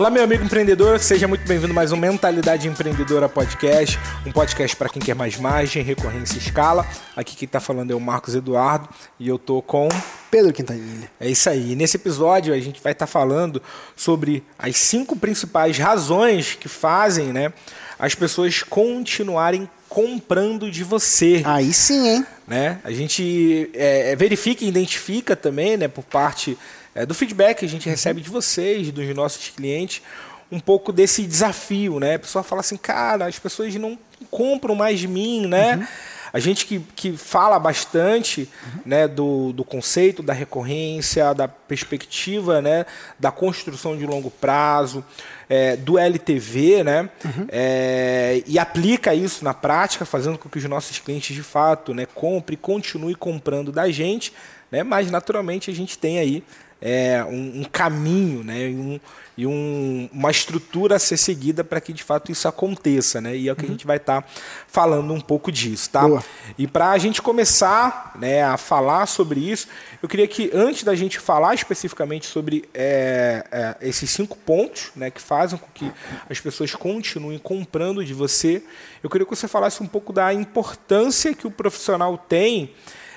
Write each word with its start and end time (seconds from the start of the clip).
Olá, 0.00 0.08
meu 0.08 0.24
amigo 0.24 0.42
empreendedor, 0.42 0.98
seja 0.98 1.28
muito 1.28 1.46
bem-vindo 1.46 1.72
a 1.72 1.74
mais 1.74 1.92
um 1.92 1.96
Mentalidade 1.98 2.66
Empreendedora 2.66 3.28
Podcast, 3.28 3.98
um 4.26 4.32
podcast 4.32 4.74
para 4.74 4.88
quem 4.88 5.02
quer 5.02 5.14
mais 5.14 5.36
margem, 5.36 5.82
recorrência 5.82 6.36
e 6.36 6.38
escala. 6.38 6.86
Aqui 7.14 7.36
quem 7.36 7.44
está 7.44 7.60
falando 7.60 7.90
é 7.90 7.94
o 7.94 8.00
Marcos 8.00 8.34
Eduardo 8.34 8.88
e 9.18 9.28
eu 9.28 9.38
tô 9.38 9.60
com 9.60 9.90
Pedro 10.30 10.54
Quintanilha. 10.54 11.10
É 11.20 11.28
isso 11.28 11.50
aí. 11.50 11.76
Nesse 11.76 11.98
episódio 11.98 12.54
a 12.54 12.58
gente 12.58 12.82
vai 12.82 12.92
estar 12.92 13.06
tá 13.06 13.12
falando 13.12 13.60
sobre 13.94 14.42
as 14.58 14.74
cinco 14.78 15.14
principais 15.14 15.76
razões 15.76 16.54
que 16.58 16.66
fazem, 16.66 17.30
né, 17.30 17.52
as 17.98 18.14
pessoas 18.14 18.62
continuarem 18.62 19.68
comprando 19.86 20.70
de 20.70 20.82
você. 20.82 21.42
Aí 21.44 21.74
sim, 21.74 22.08
hein? 22.08 22.26
Né? 22.48 22.78
A 22.82 22.90
gente 22.90 23.68
é, 23.74 24.16
verifica 24.16 24.64
e 24.64 24.68
identifica 24.68 25.36
também, 25.36 25.76
né, 25.76 25.88
por 25.88 26.04
parte 26.04 26.56
é, 26.94 27.06
do 27.06 27.14
feedback 27.14 27.58
que 27.58 27.64
a 27.64 27.68
gente 27.68 27.88
recebe 27.88 28.20
de 28.20 28.30
vocês, 28.30 28.90
dos 28.90 29.14
nossos 29.14 29.48
clientes, 29.48 30.02
um 30.50 30.58
pouco 30.58 30.92
desse 30.92 31.24
desafio, 31.24 32.00
né? 32.00 32.14
A 32.14 32.18
pessoa 32.18 32.42
fala 32.42 32.60
assim, 32.60 32.76
cara, 32.76 33.26
as 33.26 33.38
pessoas 33.38 33.74
não 33.76 33.98
compram 34.30 34.74
mais 34.74 34.98
de 34.98 35.06
mim, 35.06 35.46
né? 35.46 35.76
Uhum. 35.76 35.86
A 36.32 36.38
gente 36.38 36.64
que, 36.64 36.80
que 36.94 37.16
fala 37.16 37.58
bastante 37.58 38.48
uhum. 38.64 38.80
né, 38.86 39.08
do, 39.08 39.52
do 39.52 39.64
conceito 39.64 40.22
da 40.22 40.32
recorrência, 40.32 41.34
da 41.34 41.48
perspectiva 41.48 42.62
né, 42.62 42.86
da 43.18 43.32
construção 43.32 43.96
de 43.96 44.06
longo 44.06 44.30
prazo, 44.30 45.04
é, 45.48 45.76
do 45.76 45.98
LTV, 45.98 46.84
né, 46.84 47.10
uhum. 47.24 47.46
é, 47.48 48.42
e 48.46 48.58
aplica 48.58 49.12
isso 49.12 49.44
na 49.44 49.52
prática, 49.52 50.04
fazendo 50.04 50.38
com 50.38 50.48
que 50.48 50.58
os 50.58 50.64
nossos 50.64 51.00
clientes 51.00 51.34
de 51.34 51.42
fato 51.42 51.92
né, 51.92 52.06
comprem 52.14 52.54
e 52.54 52.56
continuem 52.56 53.14
comprando 53.16 53.72
da 53.72 53.90
gente, 53.90 54.32
né, 54.70 54.84
mas 54.84 55.10
naturalmente 55.10 55.68
a 55.68 55.74
gente 55.74 55.98
tem 55.98 56.20
aí 56.20 56.44
é, 56.80 57.22
um, 57.24 57.60
um, 57.60 57.64
caminho 57.64 58.42
né, 58.42 58.70
e, 58.70 58.74
um, 58.74 59.00
e 59.36 59.46
um, 59.46 60.08
uma 60.12 60.30
estrutura 60.30 60.96
a 60.96 60.98
ser 60.98 61.16
seguida 61.18 61.62
para 61.62 61.80
que 61.80 61.92
de 61.92 62.02
fato 62.02 62.32
isso 62.32 62.48
aconteça. 62.48 63.20
Né? 63.20 63.36
E 63.36 63.48
é 63.48 63.52
o 63.52 63.56
que 63.56 63.62
uhum. 63.62 63.68
a 63.68 63.72
gente 63.72 63.86
vai 63.86 63.98
estar 63.98 64.22
tá 64.22 64.28
falando 64.66 65.12
um 65.12 65.20
pouco 65.20 65.52
disso. 65.52 65.90
Tá? 65.90 66.08
Boa. 66.08 66.24
E 66.56 66.66
para 66.66 66.90
a 66.90 66.98
gente 66.98 67.20
começar 67.20 68.14
né, 68.18 68.42
a 68.42 68.56
falar 68.56 69.06
sobre 69.06 69.40
isso, 69.40 69.68
eu 70.02 70.08
queria 70.08 70.26
que 70.26 70.50
antes 70.54 70.82
da 70.82 70.94
gente 70.94 71.18
falar 71.18 71.54
especificamente 71.54 72.26
sobre 72.26 72.68
é, 72.72 73.44
é, 73.52 73.76
esses 73.82 74.10
cinco 74.10 74.36
pontos 74.38 74.90
né, 74.96 75.10
que 75.10 75.20
fazem 75.20 75.58
com 75.58 75.68
que 75.74 75.92
as 76.28 76.40
pessoas 76.40 76.74
continuem 76.74 77.38
comprando 77.38 78.04
de 78.04 78.14
você, 78.14 78.62
eu 79.02 79.10
queria 79.10 79.26
que 79.26 79.36
você 79.36 79.46
falasse 79.46 79.82
um 79.82 79.86
pouco 79.86 80.12
da 80.12 80.32
importância 80.32 81.34
que 81.34 81.46
o 81.46 81.50
profissional 81.50 82.16
tem 82.16 82.74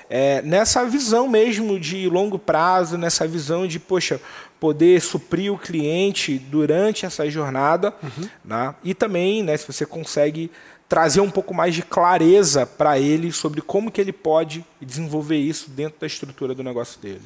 é, 0.08 0.42
nessa 0.42 0.84
visão 0.84 1.28
mesmo 1.28 1.78
de 1.78 2.08
longo 2.08 2.38
prazo, 2.38 2.98
nessa 2.98 3.26
visão 3.26 3.66
de, 3.66 3.78
poxa, 3.78 4.20
poder 4.60 5.00
suprir 5.00 5.52
o 5.52 5.58
cliente 5.58 6.38
durante 6.38 7.04
essa 7.04 7.28
jornada, 7.28 7.92
uhum. 8.02 8.28
né? 8.44 8.74
e 8.82 8.94
também, 8.94 9.42
né, 9.42 9.56
se 9.56 9.66
você 9.66 9.84
consegue 9.84 10.50
trazer 10.88 11.20
um 11.20 11.30
pouco 11.30 11.52
mais 11.52 11.74
de 11.74 11.82
clareza 11.82 12.66
para 12.66 12.98
ele 12.98 13.32
sobre 13.32 13.60
como 13.60 13.90
que 13.90 14.00
ele 14.00 14.12
pode 14.12 14.64
desenvolver 14.80 15.36
isso 15.36 15.70
dentro 15.70 15.98
da 16.00 16.06
estrutura 16.06 16.54
do 16.54 16.62
negócio 16.62 17.00
dele. 17.00 17.22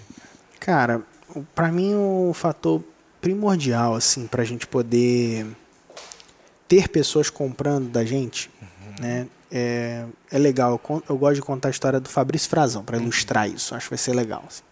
Cara, 0.58 1.02
para 1.54 1.70
mim 1.70 1.94
o 1.94 2.32
fator 2.34 2.82
primordial 3.20 3.94
assim 3.94 4.26
para 4.26 4.42
a 4.42 4.44
gente 4.44 4.66
poder 4.66 5.46
ter 6.66 6.88
pessoas 6.88 7.30
comprando 7.30 7.88
da 7.88 8.04
gente, 8.04 8.50
uhum. 8.60 8.94
né, 9.00 9.26
é, 9.50 10.04
é 10.30 10.38
legal. 10.38 10.80
Eu, 11.08 11.16
gosto 11.16 11.36
de 11.36 11.42
contar 11.42 11.68
a 11.68 11.70
história 11.70 12.00
do 12.00 12.08
Fabrício 12.08 12.48
Frazão, 12.48 12.84
para 12.84 12.96
ilustrar 12.96 13.48
isso. 13.48 13.74
Acho 13.74 13.86
que 13.86 13.90
vai 13.90 13.98
ser 13.98 14.14
legal. 14.14 14.44
Assim. 14.46 14.62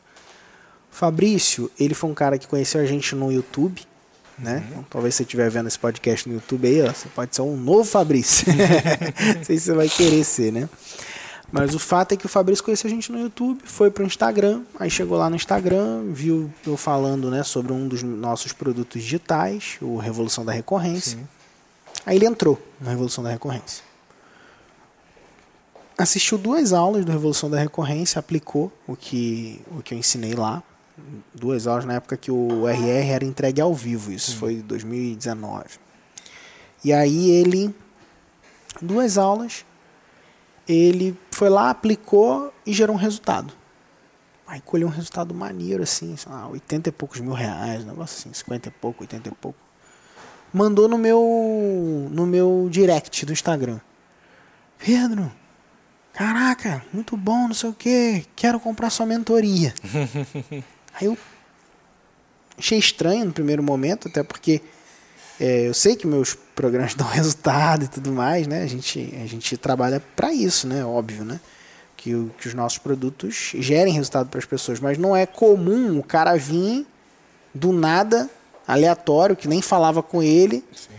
O 0.92 0.94
Fabrício, 0.94 1.70
ele 1.78 1.94
foi 1.94 2.10
um 2.10 2.14
cara 2.14 2.38
que 2.38 2.46
conheceu 2.46 2.80
a 2.80 2.84
gente 2.84 3.14
no 3.14 3.32
YouTube. 3.32 3.82
Né? 4.38 4.56
Uhum. 4.56 4.64
Então, 4.68 4.86
talvez 4.90 5.14
você 5.14 5.22
estiver 5.22 5.50
vendo 5.50 5.66
esse 5.66 5.78
podcast 5.78 6.28
no 6.28 6.34
YouTube 6.34 6.68
aí, 6.68 6.82
ó, 6.82 6.92
você 6.92 7.08
pode 7.08 7.34
ser 7.34 7.42
um 7.42 7.56
novo 7.56 7.84
Fabrício. 7.84 8.46
Não 9.36 9.44
sei 9.44 9.58
se 9.58 9.64
você 9.64 9.72
vai 9.72 9.88
querer 9.88 10.22
ser, 10.24 10.52
né? 10.52 10.68
Mas 11.50 11.74
o 11.74 11.78
fato 11.78 12.12
é 12.12 12.16
que 12.16 12.26
o 12.26 12.28
Fabrício 12.28 12.62
conheceu 12.62 12.88
a 12.88 12.90
gente 12.90 13.10
no 13.10 13.20
YouTube, 13.20 13.62
foi 13.64 13.88
pro 13.88 14.04
Instagram, 14.04 14.62
aí 14.78 14.90
chegou 14.90 15.16
lá 15.16 15.30
no 15.30 15.36
Instagram, 15.36 16.02
viu 16.12 16.52
eu 16.66 16.76
falando 16.76 17.30
né, 17.30 17.44
sobre 17.44 17.72
um 17.72 17.86
dos 17.86 18.02
nossos 18.02 18.52
produtos 18.52 19.00
digitais, 19.00 19.78
o 19.80 19.96
Revolução 19.96 20.44
da 20.44 20.52
Recorrência. 20.52 21.16
Sim. 21.16 21.28
Aí 22.04 22.16
ele 22.16 22.26
entrou 22.26 22.60
na 22.80 22.90
Revolução 22.90 23.22
da 23.22 23.30
Recorrência 23.30 23.86
assistiu 25.96 26.36
duas 26.36 26.72
aulas 26.72 27.04
do 27.04 27.12
Revolução 27.12 27.48
da 27.50 27.58
Recorrência, 27.58 28.18
aplicou 28.18 28.72
o 28.86 28.94
que, 28.94 29.62
o 29.70 29.82
que 29.82 29.94
eu 29.94 29.98
ensinei 29.98 30.34
lá. 30.34 30.62
Duas 31.34 31.66
aulas 31.66 31.84
na 31.84 31.94
época 31.94 32.16
que 32.16 32.30
o 32.30 32.66
RR 32.66 33.10
era 33.10 33.24
entregue 33.24 33.60
ao 33.60 33.74
vivo, 33.74 34.10
isso 34.12 34.32
uhum. 34.32 34.38
foi 34.38 34.52
em 34.54 34.60
2019. 34.60 35.64
E 36.84 36.92
aí 36.92 37.30
ele, 37.30 37.74
duas 38.80 39.18
aulas, 39.18 39.64
ele 40.68 41.18
foi 41.30 41.48
lá, 41.48 41.70
aplicou 41.70 42.52
e 42.64 42.72
gerou 42.72 42.96
um 42.96 42.98
resultado. 42.98 43.52
Aí 44.46 44.60
colheu 44.60 44.86
um 44.86 44.90
resultado 44.90 45.34
maneiro, 45.34 45.82
assim, 45.82 46.14
lá, 46.26 46.46
80 46.48 46.88
e 46.88 46.92
poucos 46.92 47.20
mil 47.20 47.32
reais, 47.32 47.82
um 47.82 47.88
negócio 47.88 48.18
assim, 48.20 48.32
50 48.32 48.68
e 48.68 48.72
pouco, 48.72 49.02
80 49.02 49.28
e 49.28 49.32
pouco. 49.32 49.58
Mandou 50.52 50.88
no 50.88 50.96
meu, 50.96 52.08
no 52.10 52.24
meu 52.24 52.68
direct 52.70 53.26
do 53.26 53.32
Instagram. 53.32 53.80
Pedro, 54.78 55.30
Caraca, 56.16 56.82
muito 56.94 57.14
bom, 57.14 57.46
não 57.46 57.52
sei 57.52 57.68
o 57.68 57.74
que, 57.74 58.24
quero 58.34 58.58
comprar 58.58 58.88
sua 58.88 59.04
mentoria. 59.04 59.74
Aí 60.98 61.08
eu 61.08 61.18
achei 62.56 62.78
estranho 62.78 63.26
no 63.26 63.32
primeiro 63.34 63.62
momento, 63.62 64.08
até 64.08 64.22
porque 64.22 64.62
é, 65.38 65.68
eu 65.68 65.74
sei 65.74 65.94
que 65.94 66.06
meus 66.06 66.34
programas 66.54 66.94
dão 66.96 67.06
resultado 67.06 67.84
e 67.84 67.88
tudo 67.88 68.12
mais, 68.12 68.46
né? 68.46 68.62
A 68.62 68.66
gente, 68.66 69.14
a 69.22 69.26
gente 69.26 69.58
trabalha 69.58 70.02
para 70.16 70.32
isso, 70.32 70.66
né? 70.66 70.82
Óbvio, 70.82 71.22
né? 71.22 71.38
Que, 71.98 72.14
o, 72.14 72.30
que 72.38 72.48
os 72.48 72.54
nossos 72.54 72.78
produtos 72.78 73.52
gerem 73.58 73.92
resultado 73.92 74.30
para 74.30 74.38
as 74.38 74.46
pessoas, 74.46 74.80
mas 74.80 74.96
não 74.96 75.14
é 75.14 75.26
comum 75.26 75.98
o 75.98 76.02
cara 76.02 76.34
vir 76.34 76.86
do 77.54 77.74
nada, 77.74 78.30
aleatório, 78.66 79.36
que 79.36 79.46
nem 79.46 79.60
falava 79.60 80.02
com 80.02 80.22
ele. 80.22 80.64
Sim 80.74 80.95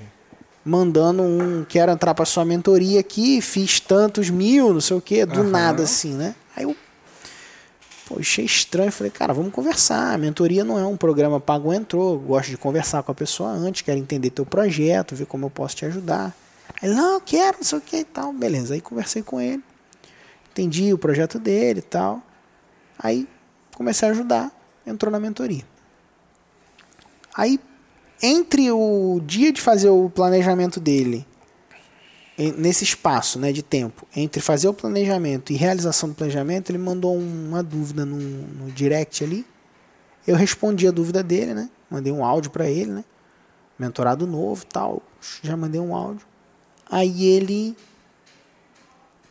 mandando 0.68 1.24
um 1.24 1.66
quero 1.68 1.92
entrar 1.92 2.14
para 2.14 2.26
sua 2.26 2.44
mentoria 2.44 3.00
aqui, 3.00 3.42
fiz 3.42 3.80
tantos 3.80 4.30
mil, 4.30 4.74
não 4.74 4.82
sei 4.82 4.98
o 4.98 5.02
que, 5.02 5.26
do 5.26 5.42
uhum. 5.42 5.50
nada 5.50 5.84
assim, 5.84 6.14
né? 6.14 6.36
Aí 6.56 6.64
eu 6.64 6.76
pô, 8.06 8.20
achei 8.20 8.46
estranho, 8.46 8.92
falei, 8.92 9.12
cara, 9.12 9.34
vamos 9.34 9.54
conversar. 9.54 10.14
A 10.14 10.18
mentoria 10.18 10.64
não 10.64 10.78
é 10.78 10.86
um 10.86 10.98
programa 10.98 11.40
pago 11.40 11.74
entrou, 11.74 12.20
gosto 12.20 12.50
de 12.50 12.58
conversar 12.58 13.02
com 13.02 13.12
a 13.12 13.16
pessoa 13.16 13.50
antes, 13.50 13.82
quero 13.82 13.98
entender 13.98 14.30
teu 14.30 14.46
projeto, 14.46 15.16
ver 15.16 15.26
como 15.26 15.46
eu 15.46 15.50
posso 15.50 15.78
te 15.78 15.86
ajudar. 15.86 16.36
Aí, 16.82 16.90
não, 16.90 17.20
quero, 17.22 17.58
não 17.58 17.64
sei 17.64 17.78
o 17.78 17.82
que 17.82 17.98
e 17.98 18.04
tal. 18.04 18.34
Beleza, 18.34 18.74
aí 18.74 18.82
conversei 18.82 19.24
com 19.24 19.40
ele, 19.40 19.64
entendi 20.52 20.94
o 20.94 20.98
projeto 20.98 21.40
dele 21.40 21.80
e 21.80 21.84
tal. 21.84 22.22
Aí 23.00 23.28
comecei 23.74 24.08
a 24.08 24.12
ajudar, 24.12 24.52
entrou 24.86 25.12
na 25.12 25.20
mentoria. 25.20 25.64
Aí 27.34 27.60
entre 28.22 28.72
o 28.72 29.22
dia 29.26 29.52
de 29.52 29.62
fazer 29.62 29.90
o 29.90 30.10
planejamento 30.10 30.80
dele, 30.80 31.26
nesse 32.38 32.84
espaço 32.84 33.40
né, 33.40 33.52
de 33.52 33.64
tempo, 33.64 34.08
entre 34.16 34.42
fazer 34.42 34.68
o 34.68 34.74
planejamento 34.74 35.52
e 35.52 35.56
realização 35.56 36.10
do 36.10 36.16
planejamento, 36.16 36.70
ele 36.70 36.78
mandou 36.78 37.18
uma 37.18 37.64
dúvida 37.64 38.06
no, 38.06 38.18
no 38.18 38.72
direct 38.72 39.24
ali. 39.24 39.46
Eu 40.26 40.36
respondi 40.36 40.88
a 40.88 40.92
dúvida 40.92 41.24
dele, 41.24 41.54
né? 41.54 41.70
Mandei 41.90 42.12
um 42.12 42.24
áudio 42.24 42.52
para 42.52 42.70
ele, 42.70 42.92
né? 42.92 43.06
Mentorado 43.80 44.28
novo 44.28 44.66
tal. 44.66 45.02
Já 45.42 45.56
mandei 45.56 45.80
um 45.80 45.96
áudio. 45.96 46.28
Aí 46.90 47.26
ele. 47.26 47.76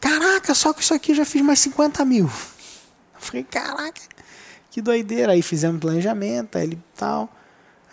Caraca, 0.00 0.54
só 0.54 0.72
que 0.72 0.82
isso 0.82 0.94
aqui 0.94 1.12
eu 1.12 1.16
já 1.16 1.24
fiz 1.24 1.42
mais 1.42 1.58
50 1.60 2.04
mil. 2.04 2.24
Eu 2.24 3.20
falei, 3.20 3.44
caraca, 3.44 4.00
que 4.70 4.80
doideira. 4.80 5.32
Aí 5.32 5.42
fizemos 5.42 5.80
planejamento, 5.80 6.56
aí 6.56 6.64
ele 6.64 6.78
tal. 6.96 7.30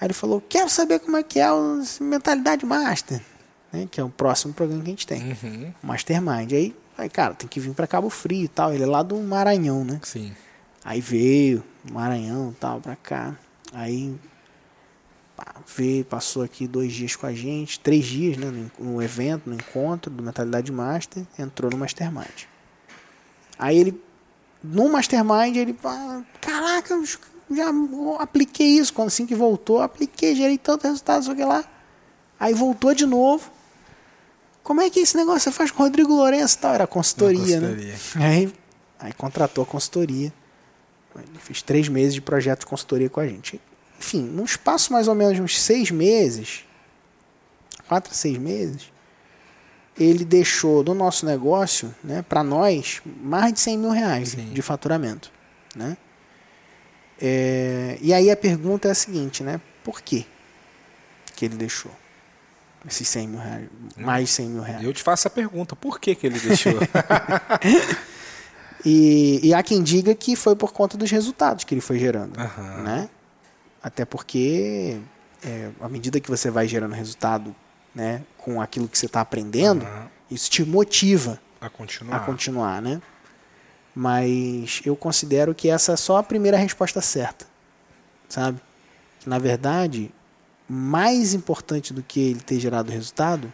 Aí 0.03 0.07
ele 0.07 0.13
falou: 0.13 0.43
Quero 0.49 0.69
saber 0.69 0.99
como 0.99 1.15
é 1.15 1.23
que 1.23 1.39
é 1.39 1.49
o 1.49 1.81
Mentalidade 2.01 2.65
Master, 2.65 3.21
né? 3.71 3.87
que 3.89 4.01
é 4.01 4.03
o 4.03 4.09
próximo 4.09 4.53
programa 4.53 4.83
que 4.83 4.89
a 4.89 4.91
gente 4.91 5.07
tem. 5.07 5.31
Uhum. 5.31 5.73
Mastermind. 5.81 6.51
Aí, 6.51 6.75
aí, 6.97 7.09
cara, 7.09 7.33
tem 7.33 7.47
que 7.47 7.57
vir 7.57 7.73
para 7.73 7.87
Cabo 7.87 8.09
Frio 8.09 8.43
e 8.43 8.47
tal. 8.49 8.73
Ele 8.73 8.83
é 8.83 8.85
lá 8.85 9.01
do 9.01 9.15
Maranhão, 9.15 9.85
né? 9.85 10.01
Sim. 10.03 10.35
Aí 10.83 10.99
veio, 10.99 11.63
Maranhão 11.89 12.51
e 12.51 12.55
tal, 12.55 12.81
pra 12.81 12.97
cá. 12.97 13.33
Aí 13.71 14.13
pá, 15.37 15.55
veio, 15.73 16.03
passou 16.03 16.43
aqui 16.43 16.67
dois 16.67 16.91
dias 16.91 17.15
com 17.15 17.25
a 17.25 17.33
gente, 17.33 17.79
três 17.79 18.03
dias, 18.03 18.35
né? 18.35 18.47
No, 18.77 18.95
no 18.95 19.01
evento, 19.01 19.49
no 19.49 19.55
encontro 19.55 20.11
do 20.11 20.21
Mentalidade 20.21 20.69
Master, 20.69 21.23
entrou 21.39 21.71
no 21.71 21.77
Mastermind. 21.77 22.43
Aí 23.57 23.77
ele, 23.77 24.03
no 24.61 24.89
Mastermind, 24.89 25.55
ele, 25.55 25.79
caraca, 26.41 26.93
os 26.93 27.17
já 27.55 27.71
apliquei 28.19 28.67
isso. 28.77 28.93
Quando 28.93 29.07
assim 29.07 29.25
que 29.25 29.35
voltou, 29.35 29.81
apliquei, 29.81 30.35
gerei 30.35 30.57
tanto 30.57 30.87
resultado, 30.87 31.25
sei 31.25 31.35
que 31.35 31.43
lá. 31.43 31.63
Aí 32.39 32.53
voltou 32.53 32.93
de 32.93 33.05
novo. 33.05 33.51
Como 34.63 34.81
é 34.81 34.89
que 34.89 34.99
é 34.99 35.03
esse 35.03 35.17
negócio 35.17 35.41
você 35.41 35.51
faz 35.51 35.71
com 35.71 35.83
o 35.83 35.85
Rodrigo 35.85 36.13
Lourenço 36.13 36.57
tal? 36.59 36.73
Era 36.73 36.87
consultoria, 36.87 37.59
consultoria. 37.59 37.93
né? 38.15 38.25
Aí, 38.25 38.53
aí 38.99 39.13
contratou 39.13 39.63
a 39.63 39.67
consultoria. 39.67 40.33
Ele 41.15 41.39
fez 41.39 41.61
três 41.61 41.87
meses 41.89 42.13
de 42.13 42.21
projeto 42.21 42.61
de 42.61 42.65
consultoria 42.65 43.09
com 43.09 43.19
a 43.19 43.27
gente. 43.27 43.61
enfim, 43.99 44.21
num 44.21 44.45
espaço 44.45 44.91
mais 44.91 45.07
ou 45.07 45.15
menos 45.15 45.35
de 45.35 45.41
uns 45.41 45.61
seis 45.61 45.91
meses, 45.91 46.65
quatro 47.87 48.13
seis 48.15 48.37
meses, 48.37 48.91
ele 49.97 50.25
deixou 50.25 50.83
do 50.83 50.93
nosso 50.93 51.25
negócio, 51.25 51.93
né, 52.03 52.23
para 52.27 52.43
nós, 52.43 53.01
mais 53.21 53.53
de 53.53 53.59
100 53.59 53.77
mil 53.77 53.89
reais 53.91 54.29
Sim. 54.29 54.49
de 54.51 54.61
faturamento. 54.61 55.31
Né? 55.75 55.95
É, 57.21 57.97
e 58.01 58.13
aí 58.13 58.29
a 58.29 58.35
pergunta 58.35 58.87
é 58.87 58.91
a 58.91 58.95
seguinte, 58.95 59.43
né? 59.43 59.61
Por 59.83 60.01
quê 60.01 60.25
que 61.35 61.45
ele 61.45 61.55
deixou 61.55 61.91
esses 62.87 63.07
100 63.07 63.27
mil 63.27 63.39
reais, 63.39 63.69
mais 63.97 64.27
de 64.27 64.31
100 64.35 64.49
mil 64.49 64.61
reais? 64.61 64.83
Eu 64.83 64.93
te 64.93 65.01
faço 65.01 65.27
a 65.27 65.31
pergunta, 65.31 65.75
por 65.75 65.99
que, 65.99 66.15
que 66.15 66.27
ele 66.27 66.39
deixou? 66.39 66.73
E, 68.85 69.39
e 69.41 69.53
há 69.53 69.63
quem 69.63 69.81
diga 69.81 70.13
que 70.13 70.35
foi 70.35 70.55
por 70.55 70.73
conta 70.73 70.97
dos 70.97 71.09
resultados 71.09 71.63
que 71.63 71.73
ele 71.73 71.81
foi 71.81 71.97
gerando. 71.97 72.37
Aham. 72.37 72.83
Né? 72.83 73.09
Até 73.81 74.05
porque, 74.05 74.99
é, 75.43 75.69
à 75.79 75.87
medida 75.87 76.19
que 76.19 76.29
você 76.29 76.51
vai 76.51 76.67
gerando 76.67 76.93
resultado 76.93 77.55
né, 77.95 78.23
com 78.37 78.61
aquilo 78.61 78.87
que 78.87 78.97
você 78.97 79.05
está 79.05 79.21
aprendendo, 79.21 79.85
Aham. 79.85 80.07
isso 80.29 80.49
te 80.49 80.63
motiva 80.65 81.39
a 81.61 81.69
continuar. 81.69 82.17
a 82.17 82.19
continuar. 82.19 82.81
Né? 82.81 83.01
Mas 83.95 84.81
eu 84.85 84.95
considero 84.95 85.53
que 85.53 85.69
essa 85.69 85.93
é 85.93 85.95
só 85.95 86.17
a 86.17 86.23
primeira 86.23 86.57
resposta 86.57 87.01
certa. 87.01 87.45
Sabe? 88.27 88.59
Na 89.25 89.37
verdade, 89.37 90.11
mais 90.67 91.33
importante 91.33 91.93
do 91.93 92.01
que 92.01 92.19
ele 92.19 92.39
ter 92.39 92.59
gerado 92.59 92.91
resultado 92.91 93.53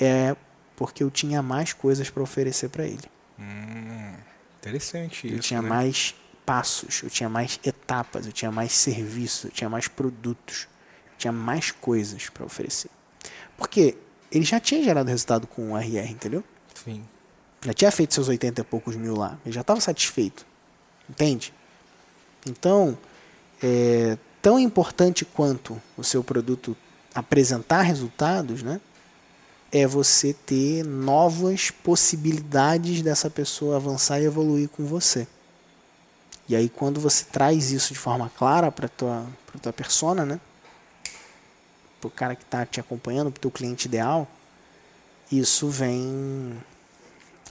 é 0.00 0.34
porque 0.76 1.02
eu 1.02 1.10
tinha 1.10 1.42
mais 1.42 1.72
coisas 1.72 2.10
para 2.10 2.22
oferecer 2.22 2.68
para 2.68 2.84
ele. 2.84 3.04
Hum, 3.38 4.14
interessante 4.58 5.28
Eu 5.28 5.34
isso. 5.34 5.48
tinha 5.48 5.62
né? 5.62 5.68
mais 5.68 6.14
passos, 6.44 7.02
eu 7.02 7.10
tinha 7.10 7.28
mais 7.28 7.60
etapas, 7.64 8.26
eu 8.26 8.32
tinha 8.32 8.50
mais 8.50 8.72
serviços, 8.72 9.44
eu 9.44 9.50
tinha 9.50 9.68
mais 9.68 9.86
produtos, 9.86 10.68
eu 11.12 11.18
tinha 11.18 11.32
mais 11.32 11.70
coisas 11.70 12.28
para 12.30 12.44
oferecer. 12.44 12.90
Porque 13.56 13.96
ele 14.30 14.44
já 14.44 14.58
tinha 14.58 14.82
gerado 14.82 15.08
resultado 15.08 15.46
com 15.46 15.72
o 15.72 15.78
RR, 15.78 16.10
entendeu? 16.10 16.44
Sim. 16.74 17.04
Já 17.62 17.72
tinha 17.72 17.90
feito 17.90 18.14
seus 18.14 18.28
80 18.28 18.60
e 18.60 18.64
poucos 18.64 18.96
mil 18.96 19.16
lá, 19.16 19.38
ele 19.44 19.54
já 19.54 19.62
estava 19.62 19.80
satisfeito, 19.80 20.46
entende? 21.08 21.52
Então, 22.46 22.96
é 23.62 24.16
tão 24.40 24.58
importante 24.58 25.24
quanto 25.24 25.80
o 25.96 26.04
seu 26.04 26.22
produto 26.22 26.76
apresentar 27.14 27.82
resultados, 27.82 28.62
né? 28.62 28.80
É 29.70 29.86
você 29.86 30.32
ter 30.32 30.84
novas 30.84 31.70
possibilidades 31.70 33.02
dessa 33.02 33.28
pessoa 33.28 33.76
avançar 33.76 34.20
e 34.20 34.24
evoluir 34.24 34.68
com 34.68 34.86
você. 34.86 35.26
E 36.48 36.56
aí 36.56 36.68
quando 36.68 37.00
você 37.00 37.24
traz 37.24 37.70
isso 37.70 37.92
de 37.92 37.98
forma 37.98 38.30
clara 38.30 38.72
para 38.72 38.88
tua 38.88 39.26
para 39.46 39.60
tua 39.60 39.72
persona, 39.72 40.24
né? 40.24 40.40
Pro 42.00 42.08
cara 42.08 42.34
que 42.34 42.44
está 42.44 42.64
te 42.64 42.80
acompanhando, 42.80 43.30
pro 43.30 43.40
teu 43.40 43.50
cliente 43.50 43.86
ideal, 43.86 44.26
isso 45.30 45.68
vem 45.68 46.56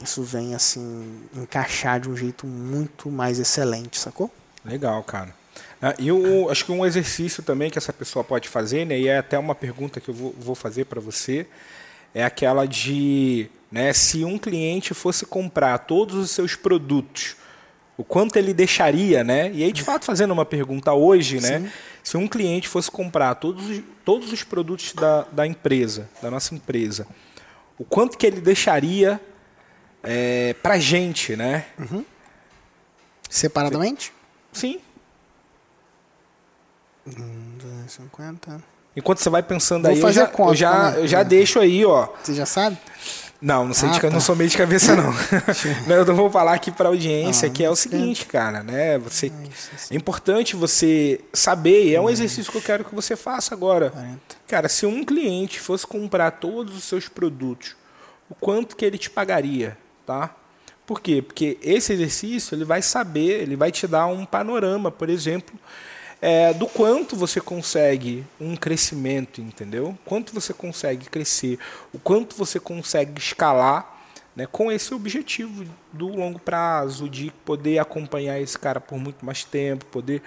isso 0.04 0.22
vem 0.24 0.54
assim 0.56 1.22
encaixar 1.36 2.00
de 2.00 2.10
um 2.10 2.16
jeito 2.16 2.46
muito 2.46 3.10
mais 3.10 3.40
excelente, 3.40 3.98
sacou? 4.00 4.30
Legal, 4.64 5.02
cara. 5.04 5.34
Ah, 5.82 5.94
E 5.98 6.08
eu 6.08 6.50
acho 6.50 6.66
que 6.66 6.72
um 6.72 6.86
exercício 6.86 7.42
também 7.44 7.70
que 7.70 7.78
essa 7.78 7.94
pessoa 7.94 8.24
pode 8.24 8.48
fazer, 8.48 8.86
né, 8.86 9.00
e 9.00 9.08
é 9.08 9.18
até 9.18 9.38
uma 9.38 9.56
pergunta 9.56 10.00
que 10.00 10.10
eu 10.10 10.14
vou, 10.14 10.36
vou 10.40 10.56
fazer 10.56 10.86
para 10.86 11.00
você, 11.00 11.48
é 12.14 12.24
aquela 12.24 12.66
de, 12.66 13.48
né, 13.72 13.94
se 13.94 14.24
um 14.26 14.38
cliente 14.38 14.94
fosse 14.94 15.26
comprar 15.26 15.78
todos 15.80 16.16
os 16.16 16.32
seus 16.32 16.56
produtos, 16.56 17.36
o 17.98 18.04
quanto 18.04 18.36
ele 18.38 18.54
deixaria, 18.54 19.24
né? 19.24 19.52
E 19.52 19.64
aí, 19.64 19.72
de 19.72 19.82
fato, 19.82 20.06
fazendo 20.06 20.32
uma 20.32 20.46
pergunta 20.46 20.94
hoje, 20.94 21.40
né? 21.42 21.72
Se 22.04 22.16
um 22.16 22.28
cliente 22.28 22.68
fosse 22.68 22.92
comprar 22.92 23.34
todos, 23.36 23.68
os- 23.68 23.82
todos 24.06 24.32
os 24.32 24.44
produtos 24.44 24.94
da, 24.94 25.24
da 25.32 25.48
empresa, 25.48 26.08
da 26.22 26.30
nossa 26.30 26.54
empresa, 26.54 27.08
o 27.76 27.84
quanto 27.84 28.16
que 28.16 28.28
ele 28.28 28.40
deixaria 28.40 29.20
é, 30.10 30.54
pra 30.64 30.80
gente, 30.80 31.36
né? 31.36 31.66
Separadamente? 33.30 34.14
Sim. 34.54 34.80
250. 37.06 38.64
Enquanto 38.96 39.20
você 39.20 39.30
vai 39.30 39.44
pensando 39.44 39.84
Vou 39.84 39.92
aí, 39.92 40.00
eu 40.02 40.12
já, 40.12 40.28
conta, 40.28 40.52
eu 40.52 40.56
já, 40.56 40.92
né? 40.92 41.00
eu 41.00 41.08
já 41.08 41.24
deixo 41.24 41.60
aí, 41.60 41.86
ó. 41.86 42.08
Você 42.24 42.34
já 42.34 42.46
sabe? 42.46 42.78
Não, 43.42 43.66
não 43.66 43.74
sei 43.74 43.90
de 43.90 44.00
Ah, 44.00 44.04
não 44.04 44.12
tá. 44.14 44.20
sou 44.22 44.36
meio 44.36 44.50
de 44.50 44.58
cabeça, 44.58 44.96
não. 44.96 45.14
não. 45.86 45.96
Eu 45.96 46.16
vou 46.16 46.32
falar 46.32 46.54
aqui 46.54 46.72
para 46.72 46.88
a 46.88 46.92
audiência 46.92 47.48
Ah, 47.48 47.52
que 47.52 47.64
é 47.64 47.70
o 47.70 47.76
seguinte, 47.76 48.26
cara, 48.26 48.64
né? 48.64 48.98
Você, 49.00 49.28
isso, 49.28 49.94
é 49.94 49.96
importante 49.96 50.56
você 50.56 51.20
saber, 51.34 51.86
e 51.86 51.96
é 51.96 52.02
um 52.02 52.10
exercício 52.10 52.52
que 52.52 52.58
eu 52.58 52.64
quero 52.64 52.86
que 52.86 52.96
você 52.96 53.16
faça 53.16 53.54
agora. 53.54 53.92
40. 53.92 54.20
Cara, 54.48 54.70
se 54.70 54.86
um 54.86 55.04
cliente 55.04 55.60
fosse 55.60 55.86
comprar 55.86 56.32
todos 56.32 56.76
os 56.76 56.86
seus 56.86 57.08
produtos, 57.08 57.76
o 58.30 58.34
quanto 58.34 58.76
que 58.76 58.84
ele 58.84 58.98
te 58.98 59.10
pagaria, 59.10 59.78
tá? 60.08 60.34
Por 60.86 61.02
quê? 61.02 61.22
Porque 61.22 61.58
esse 61.62 61.92
exercício 61.92 62.56
ele 62.56 62.64
vai 62.64 62.82
saber, 62.82 63.42
ele 63.42 63.58
vai 63.58 63.72
te 63.72 63.86
dar 63.86 64.08
um 64.08 64.26
panorama, 64.26 64.90
por 64.90 65.10
exemplo, 65.10 65.54
é, 66.22 66.54
do 66.54 66.66
quanto 66.66 67.14
você 67.16 67.42
consegue 67.42 68.26
um 68.40 68.56
crescimento, 68.56 69.42
entendeu? 69.42 69.98
Quanto 70.06 70.34
você 70.34 70.54
consegue 70.54 71.10
crescer, 71.10 71.60
o 71.94 72.00
quanto 72.00 72.38
você 72.38 72.58
consegue 72.58 73.20
escalar, 73.20 73.96
né, 74.34 74.48
com 74.50 74.72
esse 74.72 74.94
objetivo 74.94 75.66
do 75.92 76.08
longo 76.08 76.40
prazo, 76.40 77.10
de 77.10 77.32
poder 77.44 77.80
acompanhar 77.80 78.40
esse 78.40 78.58
cara 78.58 78.80
por 78.80 78.98
muito 78.98 79.26
mais 79.26 79.44
tempo, 79.44 79.86
poder 79.86 80.22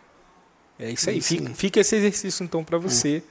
É 0.80 0.90
isso 0.90 1.10
aí. 1.10 1.22
Fica, 1.22 1.54
fica 1.54 1.81
esse 1.81 1.98
exercício 1.98 2.44
então 2.44 2.63
para 2.63 2.78
você, 2.78 3.22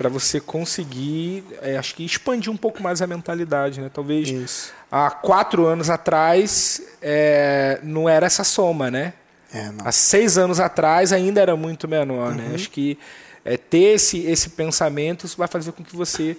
para 0.00 0.08
você 0.08 0.40
conseguir, 0.40 1.44
é, 1.60 1.76
acho 1.76 1.94
que 1.94 2.02
expandir 2.02 2.50
um 2.50 2.56
pouco 2.56 2.82
mais 2.82 3.02
a 3.02 3.06
mentalidade, 3.06 3.82
né? 3.82 3.90
Talvez 3.92 4.30
Isso. 4.30 4.72
há 4.90 5.10
quatro 5.10 5.66
anos 5.66 5.90
atrás 5.90 6.80
é, 7.02 7.78
não 7.82 8.08
era 8.08 8.24
essa 8.24 8.42
soma, 8.42 8.90
né? 8.90 9.12
É. 9.52 9.70
Há 9.84 9.92
seis 9.92 10.38
anos 10.38 10.58
atrás 10.58 11.12
ainda 11.12 11.38
era 11.42 11.54
muito 11.54 11.86
menor, 11.86 12.30
Uhum. 12.30 12.34
né? 12.38 12.52
Acho 12.54 12.70
que 12.70 12.98
é, 13.44 13.58
ter 13.58 13.96
esse, 13.96 14.24
esse 14.24 14.48
pensamento 14.48 15.28
vai 15.36 15.46
fazer 15.46 15.72
com 15.72 15.84
que 15.84 15.94
você 15.94 16.34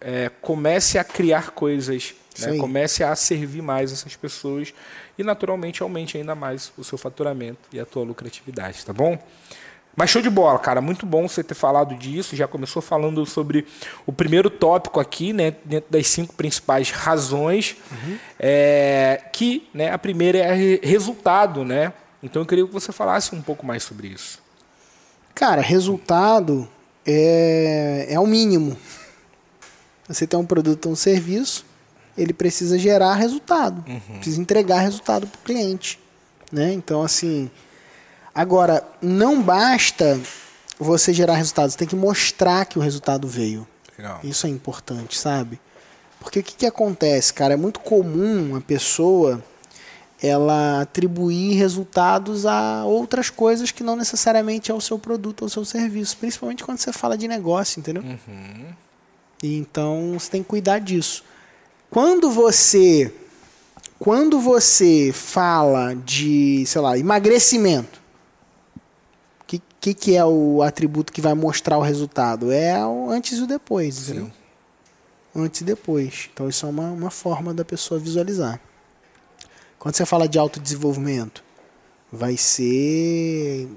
é, 0.00 0.30
comece 0.40 0.98
a 0.98 1.04
criar 1.04 1.50
coisas, 1.50 2.14
né? 2.38 2.56
comece 2.56 3.04
a 3.04 3.14
servir 3.14 3.60
mais 3.60 3.92
essas 3.92 4.16
pessoas 4.16 4.72
e 5.18 5.22
naturalmente 5.22 5.82
aumente 5.82 6.16
ainda 6.16 6.34
mais 6.34 6.72
o 6.78 6.82
seu 6.82 6.96
faturamento 6.96 7.60
e 7.74 7.78
a 7.78 7.84
tua 7.84 8.04
lucratividade, 8.04 8.86
tá 8.86 8.92
bom? 8.94 9.18
Mas 9.94 10.08
show 10.08 10.22
de 10.22 10.30
bola, 10.30 10.58
cara. 10.58 10.80
Muito 10.80 11.04
bom 11.04 11.28
você 11.28 11.44
ter 11.44 11.54
falado 11.54 11.94
disso. 11.94 12.34
Já 12.34 12.48
começou 12.48 12.80
falando 12.80 13.26
sobre 13.26 13.66
o 14.06 14.12
primeiro 14.12 14.48
tópico 14.48 14.98
aqui, 14.98 15.32
né? 15.34 15.54
Dentro 15.64 15.90
das 15.90 16.06
cinco 16.06 16.34
principais 16.34 16.90
razões. 16.90 17.76
É, 18.38 19.22
que 19.32 19.68
né, 19.74 19.90
a 19.92 19.98
primeira 19.98 20.38
é 20.38 20.54
re- 20.54 20.80
resultado, 20.82 21.64
né? 21.64 21.92
Então 22.22 22.40
eu 22.42 22.46
queria 22.46 22.66
que 22.66 22.72
você 22.72 22.90
falasse 22.92 23.34
um 23.34 23.42
pouco 23.42 23.66
mais 23.66 23.82
sobre 23.82 24.08
isso. 24.08 24.40
Cara, 25.34 25.60
resultado 25.60 26.66
é, 27.04 28.06
é 28.08 28.18
o 28.18 28.26
mínimo. 28.26 28.76
Você 30.08 30.26
tem 30.26 30.38
um 30.38 30.46
produto 30.46 30.86
ou 30.86 30.92
um 30.92 30.96
serviço, 30.96 31.64
ele 32.16 32.32
precisa 32.32 32.78
gerar 32.78 33.14
resultado. 33.14 33.84
Precisa 34.14 34.40
entregar 34.40 34.80
resultado 34.80 35.26
para 35.26 35.38
o 35.38 35.42
cliente. 35.42 35.98
Né? 36.50 36.72
Então, 36.72 37.02
assim. 37.02 37.50
Agora, 38.34 38.82
não 39.00 39.42
basta 39.42 40.18
você 40.78 41.12
gerar 41.12 41.34
resultado, 41.34 41.70
você 41.70 41.78
tem 41.78 41.88
que 41.88 41.96
mostrar 41.96 42.64
que 42.64 42.78
o 42.78 42.82
resultado 42.82 43.28
veio. 43.28 43.66
Legal. 43.98 44.20
Isso 44.24 44.46
é 44.46 44.50
importante, 44.50 45.18
sabe? 45.18 45.60
Porque 46.18 46.38
o 46.38 46.42
que, 46.42 46.54
que 46.54 46.66
acontece, 46.66 47.32
cara? 47.34 47.54
É 47.54 47.56
muito 47.56 47.80
comum 47.80 48.56
a 48.56 48.60
pessoa 48.60 49.42
ela 50.22 50.82
atribuir 50.82 51.54
resultados 51.54 52.46
a 52.46 52.84
outras 52.84 53.28
coisas 53.28 53.72
que 53.72 53.82
não 53.82 53.96
necessariamente 53.96 54.70
é 54.70 54.74
o 54.74 54.80
seu 54.80 54.98
produto 54.98 55.42
ou 55.42 55.46
o 55.46 55.50
seu 55.50 55.64
serviço, 55.64 56.16
principalmente 56.16 56.62
quando 56.62 56.78
você 56.78 56.92
fala 56.92 57.18
de 57.18 57.26
negócio, 57.26 57.80
entendeu? 57.80 58.04
E 59.42 59.56
então 59.56 60.12
você 60.16 60.30
tem 60.30 60.42
que 60.42 60.48
cuidar 60.48 60.78
disso. 60.78 61.24
Quando 61.90 62.30
você 62.30 63.12
quando 63.98 64.40
você 64.40 65.12
fala 65.14 65.94
de, 65.94 66.64
sei 66.66 66.80
lá, 66.80 66.98
emagrecimento, 66.98 68.01
que, 69.52 69.62
que, 69.80 69.94
que 69.94 70.16
é 70.16 70.24
o 70.24 70.62
atributo 70.62 71.12
que 71.12 71.20
vai 71.20 71.34
mostrar 71.34 71.76
o 71.76 71.82
resultado? 71.82 72.50
É 72.50 72.84
o 72.86 73.10
antes 73.10 73.38
e 73.38 73.42
o 73.42 73.46
depois, 73.46 74.08
entendeu? 74.08 74.26
Sim. 74.26 74.32
antes 75.42 75.60
e 75.60 75.64
depois. 75.64 76.30
Então 76.32 76.48
isso 76.48 76.64
é 76.64 76.68
uma, 76.68 76.90
uma 76.90 77.10
forma 77.10 77.52
da 77.52 77.64
pessoa 77.64 78.00
visualizar. 78.00 78.58
Quando 79.78 79.96
você 79.96 80.06
fala 80.06 80.28
de 80.28 80.38
autodesenvolvimento, 80.38 81.44
vai 82.10 82.36
ser 82.36 83.68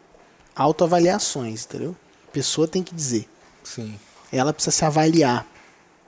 autoavaliações, 0.55 1.65
entendeu? 1.65 1.95
A 2.27 2.31
pessoa 2.31 2.67
tem 2.67 2.83
que 2.83 2.93
dizer. 2.93 3.27
Sim. 3.63 3.99
Ela 4.31 4.53
precisa 4.53 4.75
se 4.75 4.85
avaliar. 4.85 5.45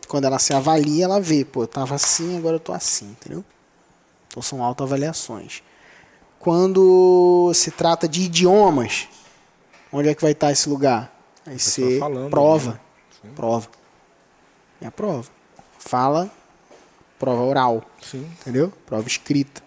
Quando 0.08 0.26
ela 0.26 0.40
se 0.40 0.54
avalia, 0.54 1.06
ela 1.06 1.20
vê, 1.20 1.44
pô, 1.44 1.64
eu 1.64 1.68
tava 1.68 1.96
assim, 1.96 2.38
agora 2.38 2.56
eu 2.56 2.60
tô 2.60 2.72
assim, 2.72 3.10
entendeu? 3.10 3.44
Então 4.28 4.42
são 4.42 4.64
autoavaliações. 4.64 5.62
Quando 6.40 7.52
se 7.54 7.72
trata 7.72 8.08
de 8.08 8.22
idiomas, 8.22 9.10
onde 9.92 10.10
é 10.10 10.16
que 10.16 10.22
vai 10.22 10.32
estar 10.32 10.52
esse 10.52 10.68
lugar? 10.70 11.14
Vai 11.46 11.60
ser 11.60 12.00
falando, 12.00 12.30
prova. 12.30 12.80
né? 13.24 13.32
Prova. 13.36 13.70
É 14.82 14.88
a 14.88 14.92
prova. 14.92 15.30
Fala, 15.80 16.30
prova 17.18 17.42
oral, 17.42 17.84
Sim. 18.02 18.30
entendeu? 18.42 18.72
Prova 18.86 19.08
escrita. 19.08 19.62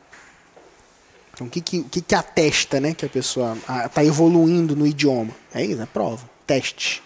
Então 1.33 1.47
o 1.47 1.51
que 1.51 1.61
que, 1.61 1.83
que, 1.85 2.01
que 2.03 2.15
atesta, 2.15 2.79
né, 2.79 2.93
que 2.93 3.07
a 3.07 3.09
pessoa 3.09 3.57
está 3.87 4.05
evoluindo 4.05 4.77
no 4.77 4.87
idioma? 4.87 5.33
É 5.55 5.65
isso, 5.65 5.81
é 5.81 5.87
prova, 5.87 6.29
teste, 6.47 7.03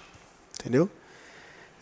entendeu? 0.58 0.90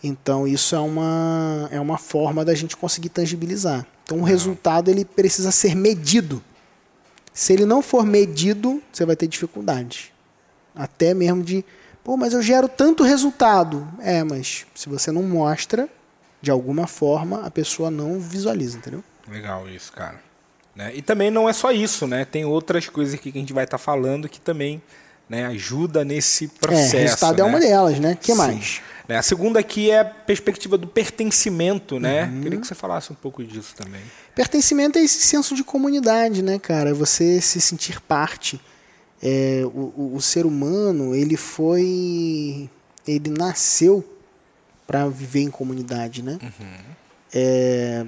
Então 0.04 0.46
isso 0.46 0.74
é 0.74 0.80
uma 0.80 1.68
é 1.70 1.80
uma 1.80 1.96
forma 1.96 2.44
da 2.44 2.54
gente 2.54 2.76
conseguir 2.76 3.08
tangibilizar. 3.08 3.86
Então 4.04 4.18
o 4.18 4.24
resultado 4.24 4.90
ele 4.90 5.04
precisa 5.04 5.50
ser 5.50 5.74
medido. 5.74 6.42
Se 7.32 7.52
ele 7.54 7.64
não 7.64 7.80
for 7.80 8.04
medido, 8.04 8.82
você 8.92 9.06
vai 9.06 9.16
ter 9.16 9.26
dificuldade. 9.26 10.11
Até 10.74 11.14
mesmo 11.14 11.42
de, 11.42 11.64
pô, 12.02 12.16
mas 12.16 12.32
eu 12.32 12.42
gero 12.42 12.68
tanto 12.68 13.02
resultado. 13.02 13.86
É, 14.00 14.22
mas 14.24 14.66
se 14.74 14.88
você 14.88 15.10
não 15.10 15.22
mostra, 15.22 15.88
de 16.40 16.50
alguma 16.50 16.86
forma, 16.86 17.46
a 17.46 17.50
pessoa 17.50 17.90
não 17.90 18.18
visualiza, 18.18 18.78
entendeu? 18.78 19.02
Legal 19.28 19.68
isso, 19.68 19.92
cara. 19.92 20.20
Né? 20.74 20.92
E 20.94 21.02
também 21.02 21.30
não 21.30 21.48
é 21.48 21.52
só 21.52 21.70
isso, 21.70 22.06
né? 22.06 22.24
Tem 22.24 22.44
outras 22.44 22.88
coisas 22.88 23.14
aqui 23.14 23.30
que 23.30 23.38
a 23.38 23.40
gente 23.40 23.52
vai 23.52 23.64
estar 23.64 23.78
falando 23.78 24.28
que 24.28 24.40
também 24.40 24.82
né, 25.28 25.46
ajuda 25.46 26.04
nesse 26.04 26.48
processo. 26.48 26.96
é, 26.96 27.00
resultado 27.00 27.36
né? 27.36 27.42
é 27.42 27.44
uma 27.44 27.60
delas, 27.60 27.98
né? 27.98 28.12
O 28.12 28.16
que 28.16 28.32
Sim. 28.32 28.38
mais? 28.38 28.80
Né, 29.08 29.16
A 29.16 29.22
segunda 29.22 29.60
aqui 29.60 29.90
é 29.90 30.00
a 30.00 30.04
perspectiva 30.04 30.78
do 30.78 30.86
pertencimento, 30.86 31.98
né? 32.00 32.24
Uhum. 32.24 32.40
Queria 32.42 32.60
que 32.60 32.66
você 32.66 32.74
falasse 32.74 33.12
um 33.12 33.14
pouco 33.14 33.44
disso 33.44 33.74
também. 33.74 34.00
Pertencimento 34.34 34.98
é 34.98 35.02
esse 35.02 35.20
senso 35.20 35.54
de 35.54 35.62
comunidade, 35.62 36.42
né, 36.42 36.58
cara? 36.58 36.94
Você 36.94 37.40
se 37.40 37.60
sentir 37.60 38.00
parte. 38.00 38.60
É, 39.22 39.62
o, 39.64 40.14
o- 40.16 40.20
ser 40.20 40.44
humano, 40.46 41.14
ele 41.14 41.36
foi. 41.36 42.68
Ele 43.06 43.30
nasceu 43.30 44.04
para 44.86 45.06
viver 45.08 45.40
em 45.42 45.50
comunidade, 45.50 46.22
né? 46.22 46.38
É, 47.32 48.04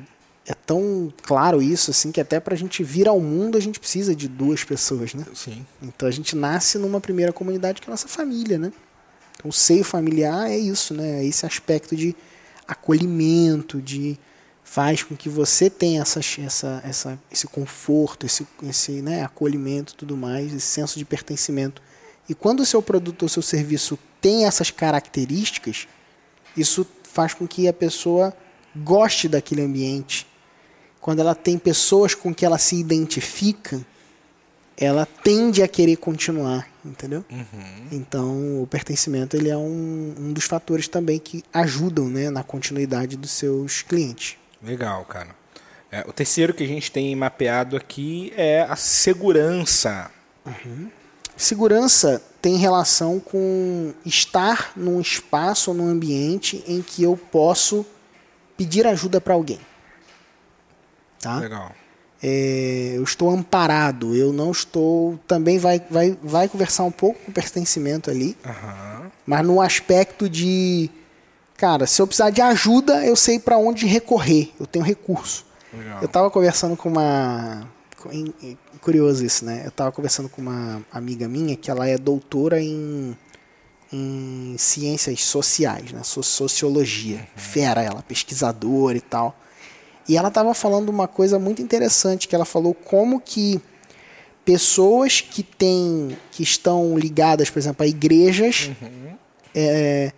é 0.46 0.54
tão 0.54 1.12
claro 1.22 1.62
isso, 1.62 1.90
assim, 1.90 2.10
que 2.12 2.20
até 2.20 2.38
pra 2.40 2.56
gente 2.56 2.82
vir 2.84 3.08
ao 3.08 3.18
mundo 3.20 3.56
a 3.56 3.60
gente 3.60 3.78
precisa 3.80 4.14
de 4.14 4.28
duas 4.28 4.64
pessoas, 4.64 5.14
né? 5.14 5.24
Sim. 5.34 5.64
Então 5.82 6.08
a 6.08 6.10
gente 6.12 6.36
nasce 6.36 6.78
numa 6.78 7.00
primeira 7.00 7.32
comunidade 7.32 7.80
que 7.80 7.88
é 7.88 7.90
a 7.90 7.92
nossa 7.92 8.08
família, 8.08 8.58
né? 8.58 8.72
Então 9.36 9.48
o 9.48 9.52
seio 9.52 9.84
familiar 9.84 10.50
é 10.50 10.58
isso, 10.58 10.92
né? 10.94 11.20
É 11.20 11.24
esse 11.24 11.46
aspecto 11.46 11.96
de 11.96 12.14
acolhimento, 12.66 13.80
de 13.80 14.18
faz 14.64 15.02
com 15.02 15.14
que 15.14 15.28
você 15.28 15.68
tenha 15.68 16.00
essa, 16.00 16.20
essa, 16.40 16.82
essa, 16.84 17.18
esse 17.30 17.46
conforto, 17.46 18.24
esse, 18.24 18.46
esse 18.62 19.02
né, 19.02 19.22
acolhimento 19.22 19.92
e 19.92 19.96
tudo 19.96 20.16
mais, 20.16 20.52
esse 20.52 20.66
senso 20.66 20.98
de 20.98 21.04
pertencimento. 21.04 21.82
E 22.28 22.34
quando 22.34 22.60
o 22.60 22.66
seu 22.66 22.82
produto 22.82 23.24
ou 23.24 23.28
seu 23.28 23.42
serviço 23.42 23.98
tem 24.20 24.46
essas 24.46 24.70
características, 24.70 25.86
isso 26.56 26.86
faz 27.02 27.34
com 27.34 27.46
que 27.46 27.68
a 27.68 27.72
pessoa 27.72 28.34
goste 28.74 29.28
daquele 29.28 29.60
ambiente. 29.60 30.26
Quando 30.98 31.20
ela 31.20 31.34
tem 31.34 31.58
pessoas 31.58 32.14
com 32.14 32.34
que 32.34 32.46
ela 32.46 32.56
se 32.56 32.74
identifica, 32.76 33.84
ela 34.76 35.06
tende 35.06 35.62
a 35.62 35.68
querer 35.68 35.96
continuar, 35.96 36.66
entendeu? 36.82 37.22
Então, 37.92 38.62
o 38.62 38.66
pertencimento 38.66 39.36
ele 39.36 39.50
é 39.50 39.56
um, 39.56 40.14
um 40.18 40.32
dos 40.32 40.44
fatores 40.44 40.88
também 40.88 41.18
que 41.18 41.44
ajudam 41.52 42.08
né, 42.08 42.30
na 42.30 42.42
continuidade 42.42 43.16
dos 43.16 43.30
seus 43.30 43.82
clientes. 43.82 44.36
Legal, 44.64 45.04
cara. 45.04 45.28
É, 45.90 46.04
o 46.08 46.12
terceiro 46.12 46.52
que 46.52 46.64
a 46.64 46.66
gente 46.66 46.90
tem 46.90 47.14
mapeado 47.14 47.76
aqui 47.76 48.32
é 48.36 48.62
a 48.62 48.74
segurança. 48.74 50.10
Segurança 51.36 52.22
tem 52.40 52.56
relação 52.56 53.20
com 53.20 53.92
estar 54.04 54.72
num 54.76 55.00
espaço 55.00 55.70
ou 55.70 55.76
num 55.76 55.88
ambiente 55.88 56.64
em 56.66 56.82
que 56.82 57.02
eu 57.02 57.16
posso 57.16 57.86
pedir 58.56 58.86
ajuda 58.86 59.20
para 59.20 59.34
alguém. 59.34 59.60
Tá? 61.20 61.38
Legal. 61.38 61.72
É, 62.22 62.94
eu 62.96 63.02
estou 63.02 63.30
amparado, 63.30 64.14
eu 64.14 64.32
não 64.32 64.50
estou. 64.50 65.18
Também 65.26 65.58
vai, 65.58 65.80
vai, 65.90 66.16
vai 66.22 66.48
conversar 66.48 66.84
um 66.84 66.90
pouco 66.90 67.20
com 67.20 67.30
o 67.30 67.34
pertencimento 67.34 68.10
ali, 68.10 68.36
Aham. 68.44 69.10
mas 69.26 69.46
no 69.46 69.60
aspecto 69.60 70.28
de. 70.28 70.90
Cara, 71.64 71.86
se 71.86 72.02
eu 72.02 72.06
precisar 72.06 72.28
de 72.28 72.42
ajuda, 72.42 73.06
eu 73.06 73.16
sei 73.16 73.38
para 73.38 73.56
onde 73.56 73.86
recorrer, 73.86 74.50
eu 74.60 74.66
tenho 74.66 74.84
recurso. 74.84 75.46
Legal. 75.72 76.02
Eu 76.02 76.08
tava 76.08 76.30
conversando 76.30 76.76
com 76.76 76.90
uma. 76.90 77.66
Curioso 78.82 79.24
isso, 79.24 79.46
né? 79.46 79.62
Eu 79.64 79.70
tava 79.70 79.90
conversando 79.90 80.28
com 80.28 80.42
uma 80.42 80.82
amiga 80.92 81.26
minha 81.26 81.56
que 81.56 81.70
ela 81.70 81.88
é 81.88 81.96
doutora 81.96 82.60
em, 82.60 83.16
em 83.90 84.54
ciências 84.58 85.24
sociais, 85.24 85.90
né? 85.90 86.02
So- 86.02 86.22
Sociologia. 86.22 87.26
Fera 87.34 87.80
ela, 87.82 88.02
pesquisadora 88.02 88.98
e 88.98 89.00
tal. 89.00 89.34
E 90.06 90.18
ela 90.18 90.30
tava 90.30 90.52
falando 90.52 90.90
uma 90.90 91.08
coisa 91.08 91.38
muito 91.38 91.62
interessante, 91.62 92.28
que 92.28 92.34
ela 92.34 92.44
falou 92.44 92.74
como 92.74 93.18
que 93.18 93.58
pessoas 94.44 95.22
que 95.22 95.42
têm. 95.42 96.14
que 96.30 96.42
estão 96.42 96.98
ligadas, 96.98 97.48
por 97.48 97.58
exemplo, 97.58 97.82
a 97.84 97.88
igrejas 97.88 98.70
é, 99.54 100.12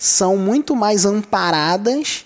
são 0.00 0.34
muito 0.34 0.74
mais 0.74 1.04
amparadas 1.04 2.24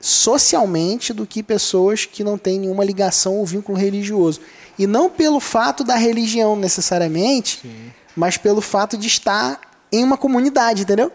socialmente 0.00 1.12
do 1.12 1.26
que 1.26 1.42
pessoas 1.42 2.06
que 2.06 2.22
não 2.22 2.38
têm 2.38 2.60
nenhuma 2.60 2.84
ligação 2.84 3.38
ou 3.38 3.44
vínculo 3.44 3.76
religioso. 3.76 4.40
E 4.78 4.86
não 4.86 5.10
pelo 5.10 5.40
fato 5.40 5.82
da 5.82 5.96
religião 5.96 6.54
necessariamente, 6.54 7.68
mas 8.14 8.36
pelo 8.36 8.60
fato 8.60 8.96
de 8.96 9.08
estar 9.08 9.60
em 9.90 10.04
uma 10.04 10.16
comunidade, 10.16 10.82
entendeu? 10.82 11.10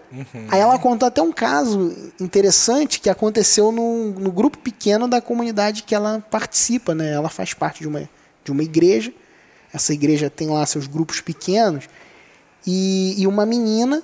Aí 0.49 0.59
ela 0.59 0.77
contou 0.77 1.07
até 1.07 1.21
um 1.21 1.31
caso 1.31 1.95
interessante 2.19 2.99
que 2.99 3.09
aconteceu 3.09 3.71
no, 3.71 4.11
no 4.11 4.31
grupo 4.31 4.57
pequeno 4.57 5.07
da 5.07 5.21
comunidade 5.21 5.83
que 5.83 5.95
ela 5.95 6.21
participa, 6.29 6.93
né? 6.93 7.13
Ela 7.13 7.29
faz 7.29 7.53
parte 7.53 7.79
de 7.79 7.87
uma, 7.87 8.09
de 8.43 8.51
uma 8.51 8.61
igreja. 8.61 9.13
Essa 9.73 9.93
igreja 9.93 10.29
tem 10.29 10.49
lá 10.49 10.65
seus 10.65 10.85
grupos 10.85 11.21
pequenos. 11.21 11.85
E, 12.65 13.15
e 13.17 13.25
uma 13.25 13.45
menina 13.45 14.03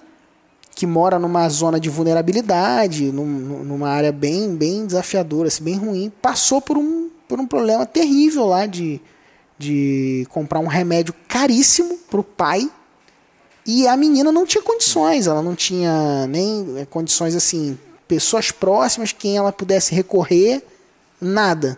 que 0.83 0.87
mora 0.87 1.17
numa 1.17 1.47
zona 1.47 1.79
de 1.79 1.89
vulnerabilidade, 1.89 3.09
num- 3.09 3.23
num- 3.25 3.63
numa 3.63 3.87
área 3.87 4.11
bem, 4.11 4.53
bem 4.53 4.85
desafiadora, 4.85 5.47
assim, 5.47 5.63
bem 5.63 5.75
ruim, 5.77 6.11
passou 6.21 6.59
por 6.59 6.77
um, 6.77 7.09
por 7.25 7.39
um 7.39 7.47
problema 7.47 7.85
terrível 7.85 8.45
lá 8.47 8.65
de, 8.65 8.99
de 9.57 10.27
comprar 10.29 10.59
um 10.59 10.67
remédio 10.67 11.13
caríssimo 11.25 11.97
para 12.09 12.19
o 12.19 12.23
pai. 12.23 12.69
E 13.65 13.87
a 13.87 13.95
menina 13.95 14.29
não 14.29 14.45
tinha 14.45 14.61
condições, 14.61 15.25
ela 15.25 15.41
não 15.41 15.55
tinha 15.55 16.27
nem 16.27 16.65
eh, 16.79 16.85
condições 16.85 17.33
assim, 17.33 17.79
pessoas 18.05 18.51
próximas, 18.51 19.13
quem 19.13 19.37
ela 19.37 19.53
pudesse 19.53 19.95
recorrer, 19.95 20.61
nada. 21.21 21.77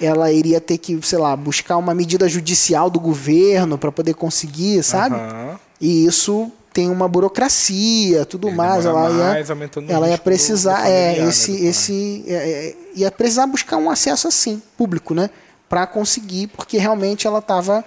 Ela 0.00 0.32
iria 0.32 0.60
ter 0.60 0.76
que, 0.78 0.98
sei 1.06 1.18
lá, 1.20 1.36
buscar 1.36 1.76
uma 1.76 1.94
medida 1.94 2.28
judicial 2.28 2.90
do 2.90 2.98
governo 2.98 3.78
para 3.78 3.92
poder 3.92 4.14
conseguir, 4.14 4.82
sabe? 4.82 5.14
Aham. 5.14 5.60
E 5.80 6.04
isso 6.04 6.50
tem 6.72 6.90
uma 6.90 7.08
burocracia, 7.08 8.24
tudo 8.24 8.48
Ele 8.48 8.56
mais. 8.56 8.84
Ela 8.84 9.10
ia, 9.10 9.24
mais, 9.24 9.50
o 9.50 9.54
ela 9.88 10.08
ia 10.08 10.18
precisar, 10.18 10.88
é, 10.88 11.06
familiar, 11.06 11.24
né, 11.24 11.28
esse, 11.28 11.66
esse, 11.66 12.24
é, 12.26 12.32
é, 12.34 12.76
ia 12.94 13.10
precisar 13.10 13.46
buscar 13.46 13.76
um 13.76 13.90
acesso 13.90 14.28
assim, 14.28 14.62
público, 14.76 15.14
né, 15.14 15.30
para 15.68 15.86
conseguir, 15.86 16.48
porque 16.48 16.78
realmente 16.78 17.26
ela 17.26 17.38
estava 17.40 17.84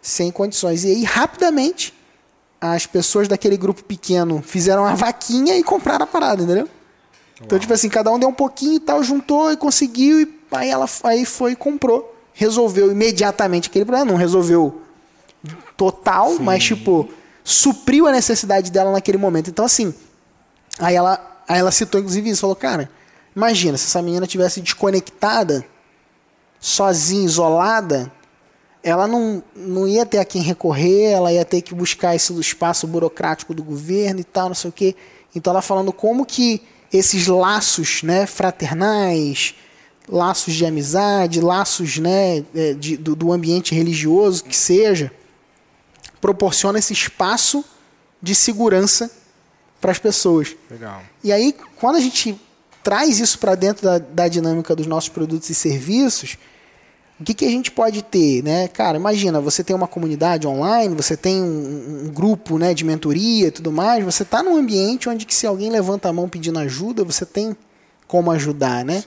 sem 0.00 0.30
condições. 0.30 0.84
E 0.84 0.88
aí 0.88 1.04
rapidamente 1.04 1.94
as 2.60 2.86
pessoas 2.86 3.28
daquele 3.28 3.56
grupo 3.56 3.84
pequeno 3.84 4.42
fizeram 4.42 4.84
a 4.84 4.94
vaquinha 4.94 5.56
e 5.56 5.62
compraram 5.62 6.04
a 6.04 6.06
parada, 6.06 6.42
entendeu? 6.42 6.68
Então, 7.40 7.58
tipo 7.58 7.72
assim, 7.72 7.88
cada 7.88 8.10
um 8.10 8.18
deu 8.18 8.28
um 8.28 8.34
pouquinho 8.34 8.74
e 8.74 8.80
tal, 8.80 9.02
juntou 9.02 9.52
e 9.52 9.56
conseguiu, 9.56 10.20
e 10.20 10.28
aí 10.50 10.68
ela 10.68 10.86
aí 11.04 11.24
foi 11.24 11.52
e 11.52 11.56
comprou. 11.56 12.14
Resolveu 12.32 12.90
imediatamente 12.90 13.68
aquele 13.68 13.84
problema. 13.84 14.10
Não 14.10 14.16
resolveu 14.16 14.80
total, 15.76 16.36
mas, 16.40 16.64
tipo, 16.64 17.08
supriu 17.48 18.06
a 18.06 18.12
necessidade 18.12 18.70
dela 18.70 18.92
naquele 18.92 19.16
momento. 19.16 19.48
Então, 19.48 19.64
assim, 19.64 19.94
aí 20.78 20.94
ela, 20.94 21.42
aí 21.48 21.58
ela 21.58 21.70
citou, 21.70 21.98
inclusive, 21.98 22.28
isso. 22.28 22.42
Falou, 22.42 22.54
cara, 22.54 22.90
imagina 23.34 23.78
se 23.78 23.86
essa 23.86 24.02
menina 24.02 24.26
tivesse 24.26 24.60
desconectada, 24.60 25.64
sozinha, 26.60 27.24
isolada, 27.24 28.12
ela 28.82 29.08
não, 29.08 29.42
não 29.56 29.88
ia 29.88 30.04
ter 30.04 30.18
a 30.18 30.26
quem 30.26 30.42
recorrer, 30.42 31.10
ela 31.10 31.32
ia 31.32 31.44
ter 31.44 31.62
que 31.62 31.74
buscar 31.74 32.14
esse 32.14 32.38
espaço 32.38 32.86
burocrático 32.86 33.54
do 33.54 33.64
governo 33.64 34.20
e 34.20 34.24
tal, 34.24 34.48
não 34.48 34.54
sei 34.54 34.68
o 34.68 34.72
quê. 34.72 34.94
Então 35.34 35.50
ela 35.50 35.62
falando 35.62 35.90
como 35.90 36.26
que 36.26 36.60
esses 36.92 37.28
laços 37.28 38.02
né, 38.02 38.26
fraternais, 38.26 39.54
laços 40.06 40.52
de 40.52 40.66
amizade, 40.66 41.40
laços 41.40 41.96
né, 41.96 42.44
é, 42.54 42.74
de, 42.74 42.98
do, 42.98 43.16
do 43.16 43.32
ambiente 43.32 43.74
religioso, 43.74 44.44
que 44.44 44.56
seja, 44.56 45.10
proporciona 46.20 46.78
esse 46.78 46.92
espaço 46.92 47.64
de 48.20 48.34
segurança 48.34 49.10
para 49.80 49.92
as 49.92 49.98
pessoas. 49.98 50.56
Legal. 50.70 51.02
E 51.22 51.32
aí, 51.32 51.54
quando 51.76 51.96
a 51.96 52.00
gente 52.00 52.38
traz 52.82 53.20
isso 53.20 53.38
para 53.38 53.54
dentro 53.54 53.84
da, 53.84 53.98
da, 53.98 54.28
dinâmica 54.28 54.74
dos 54.74 54.86
nossos 54.86 55.08
produtos 55.08 55.50
e 55.50 55.54
serviços, 55.54 56.38
o 57.20 57.24
que, 57.24 57.34
que 57.34 57.44
a 57.44 57.50
gente 57.50 57.70
pode 57.70 58.02
ter, 58.02 58.42
né? 58.42 58.68
Cara, 58.68 58.96
imagina, 58.96 59.40
você 59.40 59.64
tem 59.64 59.74
uma 59.74 59.88
comunidade 59.88 60.46
online, 60.46 60.94
você 60.94 61.16
tem 61.16 61.42
um, 61.42 62.06
um 62.06 62.12
grupo 62.12 62.58
né, 62.58 62.72
de 62.72 62.84
mentoria 62.84 63.48
e 63.48 63.50
tudo 63.50 63.72
mais, 63.72 64.04
você 64.04 64.22
está 64.22 64.42
num 64.42 64.56
ambiente 64.56 65.08
onde 65.08 65.26
que 65.26 65.34
se 65.34 65.46
alguém 65.46 65.68
levanta 65.68 66.08
a 66.08 66.12
mão 66.12 66.28
pedindo 66.28 66.58
ajuda, 66.60 67.02
você 67.04 67.26
tem 67.26 67.56
como 68.06 68.30
ajudar, 68.30 68.84
né? 68.84 69.02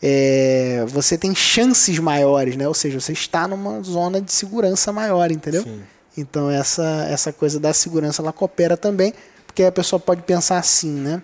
É, 0.00 0.84
você 0.86 1.18
tem 1.18 1.34
chances 1.34 1.98
maiores, 1.98 2.56
né? 2.56 2.68
Ou 2.68 2.74
seja, 2.74 3.00
você 3.00 3.12
está 3.12 3.48
numa 3.48 3.82
zona 3.82 4.20
de 4.20 4.30
segurança 4.30 4.92
maior, 4.92 5.32
entendeu? 5.32 5.62
Sim. 5.62 5.80
Então 6.18 6.50
essa, 6.50 7.06
essa 7.08 7.32
coisa 7.32 7.60
da 7.60 7.72
segurança 7.72 8.20
ela 8.20 8.32
coopera 8.32 8.76
também, 8.76 9.14
porque 9.46 9.62
a 9.62 9.72
pessoa 9.72 10.00
pode 10.00 10.22
pensar 10.22 10.58
assim, 10.58 10.90
né? 10.90 11.22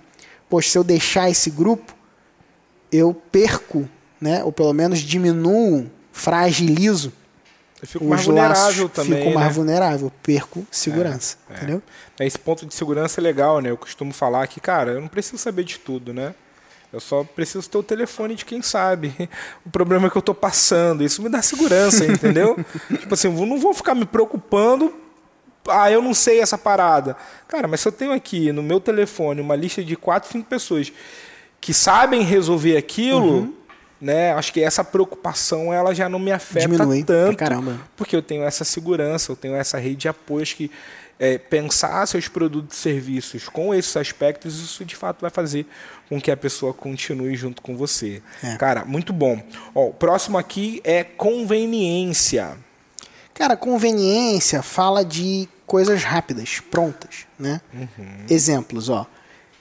Poxa, 0.49 0.71
se 0.71 0.79
eu 0.79 0.85
deixar 0.85 1.29
esse 1.29 1.51
grupo, 1.51 1.95
eu 2.93 3.13
perco, 3.13 3.89
né? 4.21 4.45
Ou 4.45 4.53
pelo 4.53 4.73
menos 4.73 5.01
diminuo, 5.01 5.91
fragilizo. 6.13 7.13
Eu 7.83 7.89
fico 7.89 8.05
mais 8.05 8.25
vulnerável 8.25 8.89
também. 8.89 9.23
Fico 9.25 9.35
mais 9.35 9.49
né? 9.49 9.53
vulnerável, 9.53 10.13
perco 10.23 10.67
segurança, 10.71 11.37
É, 11.51 11.53
é. 11.53 11.57
entendeu? 11.57 11.83
Esse 12.21 12.39
ponto 12.39 12.65
de 12.65 12.75
segurança 12.75 13.21
é 13.21 13.23
legal, 13.23 13.61
né? 13.61 13.71
Eu 13.71 13.77
costumo 13.77 14.13
falar 14.13 14.47
que, 14.47 14.61
cara, 14.61 14.93
eu 14.93 15.01
não 15.01 15.09
preciso 15.09 15.39
saber 15.39 15.65
de 15.65 15.79
tudo, 15.79 16.15
né? 16.15 16.35
Eu 16.95 17.01
só 17.01 17.25
preciso 17.25 17.69
ter 17.69 17.77
o 17.77 17.83
telefone 17.83 18.37
de 18.37 18.45
quem 18.45 18.63
sabe 18.63 19.13
o 19.67 19.71
problema 19.71 20.09
que 20.09 20.17
eu 20.17 20.23
tô 20.23 20.33
passando. 20.33 21.03
Isso 21.03 21.21
me 21.21 21.29
dá 21.29 21.43
segurança, 21.43 22.05
entendeu? 22.11 22.57
tipo 23.01 23.13
assim, 23.13 23.27
eu 23.37 23.47
não 23.47 23.59
vou 23.59 23.75
ficar 23.75 23.95
me 23.97 24.05
preocupando. 24.05 24.95
Ah, 25.69 25.91
eu 25.91 26.01
não 26.01 26.15
sei 26.15 26.41
essa 26.41 26.57
parada. 26.57 27.17
Cara, 27.49 27.67
mas 27.67 27.81
se 27.81 27.89
eu 27.89 27.93
tenho 27.93 28.13
aqui 28.13 28.53
no 28.53 28.63
meu 28.63 28.79
telefone 28.79 29.41
uma 29.41 29.57
lista 29.57 29.83
de 29.83 29.97
quatro, 29.97 30.31
cinco 30.31 30.49
pessoas 30.49 30.93
que 31.61 31.75
sabem 31.75 32.23
resolver 32.23 32.77
aquilo, 32.77 33.39
Uhum. 33.39 33.55
né? 34.01 34.33
Acho 34.35 34.53
que 34.53 34.61
essa 34.63 34.85
preocupação 34.85 35.73
ela 35.73 35.95
já 35.95 36.09
não 36.09 36.19
me 36.19 36.31
afeta 36.31 36.69
Diminui 36.69 37.03
pra 37.03 37.15
tanto. 37.17 37.37
caramba. 37.39 37.81
Porque 37.97 38.15
eu 38.15 38.23
tenho 38.23 38.45
essa 38.45 38.63
segurança, 38.63 39.33
eu 39.33 39.37
tenho 39.37 39.57
essa 39.57 39.79
rede 39.79 39.97
de 39.97 40.09
apoios 40.09 40.53
que 40.53 40.71
é, 41.19 41.39
pensar 41.39 42.07
seus 42.07 42.29
produtos 42.29 42.77
e 42.77 42.81
serviços 42.81 43.49
com 43.49 43.75
esses 43.75 43.97
aspectos, 43.97 44.61
isso 44.61 44.85
de 44.85 44.97
fato 44.97 45.21
vai 45.21 45.31
fazer 45.31 45.67
com 46.09 46.21
que 46.21 46.31
a 46.31 46.37
pessoa 46.37 46.75
continue 46.75 47.35
junto 47.37 47.63
com 47.63 47.77
você. 47.77 48.23
É. 48.43 48.57
Cara, 48.57 48.85
muito 48.85 49.13
bom. 49.13 49.43
Ó, 49.75 49.89
o 49.89 49.95
próximo 49.95 50.39
aqui 50.39 50.81
é 50.85 51.05
conveniência. 51.05 52.57
Cara, 53.33 53.57
conveniência 53.57 54.63
fala 54.63 55.05
de 55.05 55.49
coisas 55.67 56.05
rápidas, 56.05 56.61
prontas, 56.61 57.27
né? 57.39 57.61
Exemplos, 58.29 58.89
ó. 58.89 59.07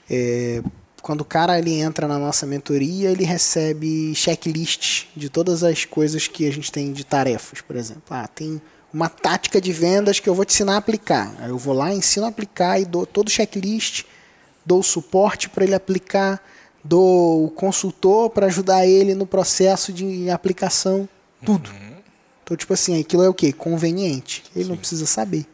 É, 0.09 0.61
quando 1.01 1.21
o 1.21 1.25
cara 1.25 1.57
ele 1.57 1.73
entra 1.81 2.07
na 2.07 2.19
nossa 2.19 2.45
mentoria, 2.45 3.09
ele 3.09 3.23
recebe 3.23 4.13
checklists 4.15 5.07
de 5.15 5.29
todas 5.29 5.63
as 5.63 5.85
coisas 5.85 6.27
que 6.27 6.47
a 6.47 6.51
gente 6.51 6.71
tem 6.71 6.93
de 6.93 7.03
tarefas, 7.03 7.61
por 7.61 7.75
exemplo. 7.75 8.03
Ah, 8.09 8.27
tem 8.27 8.61
uma 8.93 9.09
tática 9.09 9.59
de 9.59 9.73
vendas 9.73 10.19
que 10.19 10.29
eu 10.29 10.35
vou 10.35 10.45
te 10.45 10.53
ensinar 10.53 10.75
a 10.75 10.77
aplicar. 10.77 11.33
Aí 11.39 11.49
eu 11.49 11.57
vou 11.57 11.73
lá, 11.73 11.93
ensino 11.93 12.25
a 12.25 12.29
aplicar 12.29 12.79
e 12.79 12.85
dou 12.85 13.05
todo 13.05 13.27
o 13.27 13.31
checklist, 13.31 14.03
dou 14.65 14.79
o 14.79 14.83
suporte 14.83 15.49
para 15.49 15.63
ele 15.63 15.73
aplicar, 15.73 16.41
dou 16.83 17.45
o 17.45 17.49
consultor 17.49 18.29
para 18.29 18.45
ajudar 18.45 18.85
ele 18.85 19.15
no 19.15 19.25
processo 19.25 19.91
de 19.91 20.29
aplicação, 20.29 21.09
tudo. 21.43 21.71
Então, 22.43 22.55
tipo 22.57 22.73
assim, 22.73 22.99
aquilo 22.99 23.23
é 23.23 23.29
o 23.29 23.33
quê? 23.33 23.51
Conveniente. 23.51 24.43
Ele 24.55 24.69
não 24.69 24.77
precisa 24.77 25.05
saber. 25.05 25.45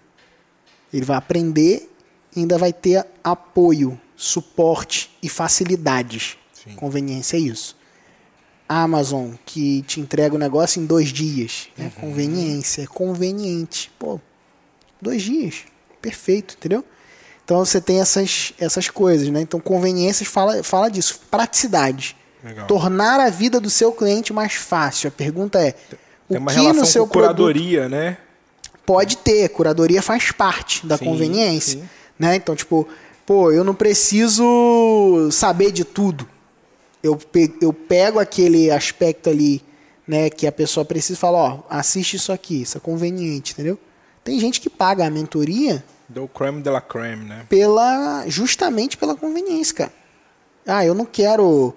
Ele 0.92 1.06
vai 1.06 1.18
aprender 1.18 1.90
e 2.36 2.40
ainda 2.40 2.58
vai 2.58 2.74
ter 2.74 3.06
apoio, 3.24 4.00
suporte 4.16 5.12
e 5.22 5.30
facilidades. 5.30 6.36
Sim. 6.52 6.76
Conveniência 6.76 7.38
é 7.38 7.40
isso. 7.40 7.78
Amazon, 8.70 9.32
que 9.48 9.82
te 9.82 10.00
entrega 10.00 10.36
o 10.36 10.38
negócio 10.38 10.80
em 10.80 10.86
dois 10.86 11.10
dias. 11.10 11.70
É 11.76 11.90
conveniência, 11.90 12.84
é 12.84 12.86
conveniente. 12.88 13.92
Pô, 13.98 14.20
dois 15.02 15.24
dias. 15.24 15.64
Perfeito, 16.00 16.54
entendeu? 16.56 16.86
Então 17.44 17.66
você 17.66 17.82
tem 17.82 18.00
essas, 18.00 18.54
essas 18.60 18.88
coisas, 18.88 19.28
né? 19.30 19.42
Então 19.42 19.60
conveniências 19.60 20.30
fala, 20.30 20.62
fala 20.62 20.88
disso. 20.88 21.20
Praticidade. 21.32 22.16
Legal. 22.44 22.68
Tornar 22.68 23.20
a 23.20 23.32
vida 23.32 23.60
do 23.60 23.72
seu 23.72 23.92
cliente 23.92 24.32
mais 24.32 24.54
fácil. 24.54 25.08
A 25.08 25.12
pergunta 25.12 25.60
é, 25.60 25.72
Tem 26.28 26.38
o 26.38 26.46
que 26.46 26.74
no 26.74 26.86
seu 26.86 27.08
curadoria, 27.08 27.90
né? 27.90 28.18
Pode 28.86 29.18
ter, 29.18 29.50
curadoria 29.50 30.02
faz 30.02 30.32
parte 30.32 30.86
da 30.86 30.96
Sim, 30.96 31.06
conveniência. 31.06 31.80
sim. 31.80 31.90
Né? 32.20 32.36
Então, 32.36 32.56
tipo, 32.56 32.88
pô, 33.26 33.52
eu 33.52 33.64
não 33.64 33.74
preciso 33.74 35.30
saber 35.32 35.72
de 35.72 35.84
tudo. 35.84 36.28
Eu, 37.02 37.16
pe- 37.16 37.54
eu 37.62 37.72
pego 37.72 38.20
aquele 38.20 38.70
aspecto 38.72 39.30
ali, 39.30 39.62
né, 40.08 40.30
que 40.30 40.46
a 40.46 40.52
pessoa 40.52 40.84
precisa 40.86 41.14
e 41.14 41.18
falo, 41.18 41.38
ó, 41.38 41.60
assiste 41.70 42.16
isso 42.16 42.32
aqui, 42.32 42.62
isso 42.64 42.78
é 42.78 42.82
conveniente, 42.82 43.54
entendeu? 43.54 43.78
Tem 44.24 44.40
gente 44.40 44.60
que 44.60 44.70
paga 44.70 45.06
a 45.06 45.10
mentoria 45.10 45.84
Do 46.10 46.28
creme 46.28 46.62
de 46.62 46.70
la 46.70 46.82
creme, 46.82 47.24
né? 47.26 47.46
pela 47.50 48.26
justamente 48.28 48.98
pela 48.98 49.16
conveniência, 49.16 49.74
cara. 49.76 49.94
Ah, 50.68 50.86
eu 50.86 50.94
não 50.94 51.06
quero 51.06 51.74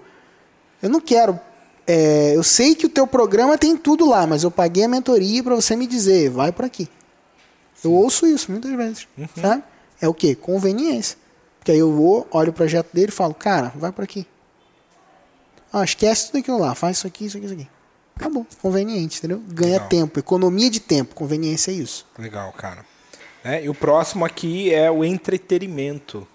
eu 0.81 0.89
não 0.89 0.99
quero 0.99 1.39
é, 1.87 2.35
eu 2.35 2.43
sei 2.43 2.75
que 2.75 2.85
o 2.85 2.89
teu 2.89 3.05
programa 3.07 3.57
tem 3.57 3.75
tudo 3.77 4.07
lá, 4.09 4.25
mas 4.27 4.43
eu 4.43 4.51
paguei 4.51 4.83
a 4.83 4.87
mentoria 4.87 5.41
para 5.43 5.55
você 5.55 5.75
me 5.75 5.85
dizer, 5.87 6.29
vai 6.29 6.51
por 6.51 6.65
aqui. 6.65 6.87
Eu 7.83 7.91
ouço 7.93 8.25
isso 8.25 8.51
muitas 8.51 8.71
vezes, 8.71 9.07
sabe? 9.41 9.63
É 10.01 10.07
o 10.07 10.13
quê? 10.13 10.35
Conveniência. 10.35 11.17
Porque 11.59 11.71
aí 11.71 11.79
eu 11.79 11.91
vou, 11.93 12.27
olho 12.31 12.49
o 12.51 12.53
projeto 12.53 12.89
dele 12.93 13.07
e 13.09 13.11
falo, 13.11 13.33
cara, 13.33 13.71
vai 13.75 13.91
por 13.91 14.03
aqui. 14.03 14.25
Ah, 15.73 15.83
esquece 15.83 16.27
tudo 16.27 16.37
aquilo 16.39 16.59
lá, 16.59 16.75
faz 16.75 16.97
isso 16.97 17.07
aqui, 17.07 17.25
isso 17.25 17.35
aqui, 17.37 17.45
isso 17.47 17.55
aqui. 17.55 17.67
Acabou. 18.15 18.45
Conveniente, 18.61 19.17
entendeu? 19.17 19.41
Ganha 19.49 19.73
Legal. 19.73 19.89
tempo, 19.89 20.19
economia 20.19 20.69
de 20.69 20.79
tempo. 20.79 21.15
Conveniência 21.15 21.71
é 21.71 21.73
isso. 21.73 22.05
Legal, 22.17 22.53
cara. 22.53 22.85
Né? 23.43 23.65
E 23.65 23.69
o 23.69 23.73
próximo 23.73 24.23
aqui 24.23 24.71
é 24.71 24.89
o 24.91 25.03
entretenimento. 25.03 26.27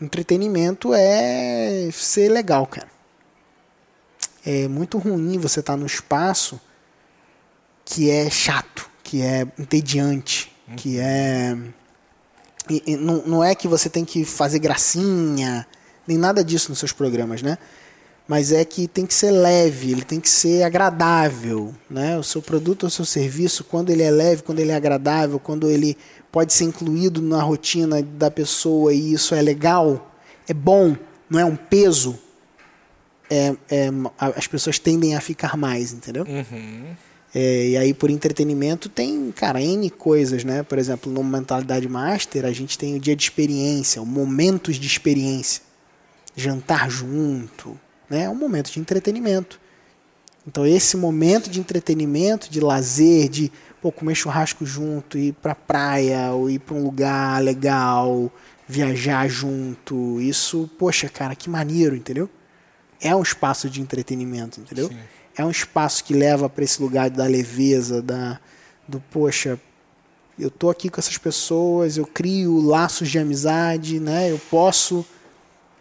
Entretenimento 0.00 0.92
é 0.92 1.88
ser 1.92 2.28
legal, 2.28 2.66
cara. 2.66 2.88
É 4.44 4.66
muito 4.68 4.98
ruim 4.98 5.38
você 5.38 5.60
estar 5.60 5.76
no 5.76 5.86
espaço 5.86 6.60
que 7.84 8.10
é 8.10 8.28
chato, 8.28 8.90
que 9.02 9.22
é 9.22 9.46
entediante, 9.58 10.52
que 10.76 10.98
é. 10.98 11.56
e- 12.68 12.82
e 12.86 12.96
não, 12.96 13.22
não 13.26 13.44
é 13.44 13.54
que 13.54 13.68
você 13.68 13.88
tem 13.88 14.04
que 14.04 14.24
fazer 14.24 14.58
gracinha, 14.58 15.66
nem 16.06 16.18
nada 16.18 16.42
disso 16.44 16.70
nos 16.70 16.78
seus 16.78 16.92
programas, 16.92 17.40
né? 17.42 17.56
Mas 18.26 18.52
é 18.52 18.64
que 18.64 18.88
tem 18.88 19.04
que 19.04 19.12
ser 19.12 19.30
leve, 19.30 19.92
ele 19.92 20.02
tem 20.02 20.18
que 20.18 20.30
ser 20.30 20.62
agradável, 20.62 21.74
né? 21.90 22.16
O 22.18 22.22
seu 22.22 22.40
produto 22.40 22.84
ou 22.84 22.88
o 22.88 22.90
seu 22.90 23.04
serviço, 23.04 23.64
quando 23.64 23.90
ele 23.90 24.02
é 24.02 24.10
leve, 24.10 24.42
quando 24.42 24.60
ele 24.60 24.70
é 24.70 24.74
agradável, 24.74 25.38
quando 25.38 25.68
ele 25.68 25.96
pode 26.32 26.52
ser 26.54 26.64
incluído 26.64 27.20
na 27.20 27.42
rotina 27.42 28.02
da 28.02 28.30
pessoa 28.30 28.94
e 28.94 29.12
isso 29.12 29.34
é 29.34 29.42
legal, 29.42 30.10
é 30.48 30.54
bom, 30.54 30.96
não 31.28 31.38
é 31.38 31.44
um 31.44 31.54
peso, 31.54 32.18
é, 33.30 33.54
é, 33.70 33.90
as 34.18 34.46
pessoas 34.46 34.78
tendem 34.78 35.14
a 35.14 35.20
ficar 35.20 35.56
mais, 35.56 35.92
entendeu? 35.92 36.24
Uhum. 36.24 36.94
É, 37.34 37.68
e 37.68 37.76
aí, 37.76 37.92
por 37.92 38.10
entretenimento, 38.10 38.88
tem, 38.88 39.32
cara, 39.32 39.60
N 39.60 39.90
coisas, 39.90 40.44
né? 40.44 40.62
Por 40.62 40.78
exemplo, 40.78 41.12
no 41.12 41.22
Mentalidade 41.24 41.88
Master, 41.88 42.44
a 42.44 42.52
gente 42.52 42.78
tem 42.78 42.94
o 42.94 43.00
dia 43.00 43.16
de 43.16 43.24
experiência, 43.24 44.00
momentos 44.02 44.76
de 44.76 44.86
experiência. 44.86 45.62
Jantar 46.36 46.90
junto, 46.90 47.78
né? 48.08 48.24
É 48.24 48.30
um 48.30 48.34
momento 48.34 48.70
de 48.70 48.80
entretenimento. 48.80 49.60
Então, 50.46 50.66
esse 50.66 50.96
momento 50.96 51.48
de 51.48 51.58
entretenimento, 51.58 52.50
de 52.50 52.60
lazer, 52.60 53.28
de 53.28 53.50
pô, 53.80 53.90
comer 53.90 54.14
churrasco 54.14 54.66
junto, 54.66 55.16
ir 55.16 55.32
pra 55.34 55.54
praia, 55.54 56.32
ou 56.32 56.50
ir 56.50 56.58
pra 56.58 56.74
um 56.74 56.82
lugar 56.82 57.42
legal, 57.42 58.30
viajar 58.68 59.28
junto, 59.28 60.20
isso, 60.20 60.70
poxa, 60.78 61.08
cara, 61.08 61.34
que 61.34 61.48
maneiro, 61.48 61.96
entendeu? 61.96 62.28
É 63.00 63.14
um 63.14 63.22
espaço 63.22 63.68
de 63.68 63.80
entretenimento, 63.80 64.60
entendeu? 64.60 64.88
Sim. 64.88 64.98
É 65.36 65.44
um 65.44 65.50
espaço 65.50 66.04
que 66.04 66.14
leva 66.14 66.48
para 66.48 66.64
esse 66.64 66.80
lugar 66.80 67.10
da 67.10 67.26
leveza, 67.26 68.00
da 68.00 68.38
do 68.86 69.00
poxa, 69.00 69.58
eu 70.38 70.50
tô 70.50 70.68
aqui 70.68 70.88
com 70.88 71.00
essas 71.00 71.16
pessoas, 71.16 71.96
eu 71.96 72.06
crio 72.06 72.60
laços 72.60 73.08
de 73.08 73.18
amizade, 73.18 73.98
né? 73.98 74.30
Eu 74.30 74.38
posso 74.50 75.04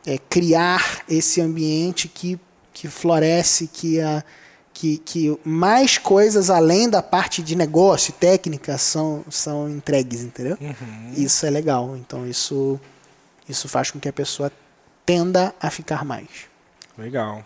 é, 0.06 0.18
criar 0.18 1.04
esse 1.10 1.42
ambiente 1.42 2.08
que, 2.08 2.40
que 2.74 2.88
floresce, 2.88 3.68
que, 3.68 4.02
a, 4.02 4.24
que, 4.74 4.98
que 4.98 5.38
mais 5.44 5.98
coisas 5.98 6.50
além 6.50 6.90
da 6.90 7.02
parte 7.02 7.42
de 7.42 7.56
negócio 7.56 8.14
técnica 8.14 8.78
são, 8.78 9.24
são 9.30 9.70
entregues, 9.70 10.22
entendeu? 10.22 10.58
Isso 11.16 11.46
é 11.46 11.50
legal. 11.50 11.96
Então 11.98 12.28
isso, 12.28 12.80
isso 13.48 13.68
faz 13.70 13.92
com 13.92 14.00
que 14.00 14.10
a 14.10 14.14
pessoa 14.14 14.52
tenda 15.06 15.54
a 15.62 15.70
ficar 15.70 16.04
mais. 16.04 16.28
Legal. 16.98 17.44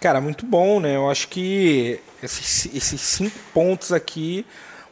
Cara, 0.00 0.20
muito 0.20 0.44
bom, 0.44 0.78
né? 0.78 0.96
Eu 0.96 1.10
acho 1.10 1.28
que 1.28 2.00
esses, 2.22 2.66
esses 2.74 3.00
cinco 3.00 3.38
pontos 3.52 3.92
aqui, 3.92 4.44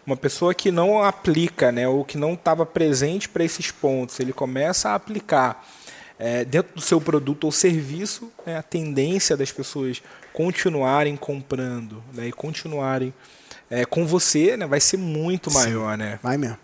uma 0.07 0.17
pessoa 0.17 0.55
que 0.55 0.71
não 0.71 1.03
aplica, 1.03 1.71
né, 1.71 1.87
ou 1.87 2.05
que 2.05 2.17
não 2.17 2.35
estava 2.35 2.65
presente 2.67 3.29
para 3.29 3.45
esses 3.45 3.71
pontos, 3.71 4.19
ele 4.21 4.33
começa 4.33 4.91
a 4.91 4.95
aplicar 4.95 5.65
é, 6.19 6.45
dentro 6.45 6.75
do 6.75 6.81
seu 6.81 7.01
produto 7.01 7.45
ou 7.45 7.53
serviço, 7.53 8.31
né, 8.47 8.57
a 8.57 8.63
tendência 8.63 9.37
das 9.37 9.51
pessoas 9.51 10.03
continuarem 10.33 11.17
comprando 11.17 12.03
né, 12.13 12.29
e 12.29 12.33
continuarem 12.33 13.13
é, 13.71 13.85
com 13.85 14.07
você 14.07 14.57
né, 14.57 14.67
vai 14.67 14.81
ser 14.81 14.97
muito 14.97 15.51
maior, 15.53 15.93
Sim, 15.93 15.99
né? 15.99 16.19
Vai 16.23 16.37
mesmo. 16.37 16.59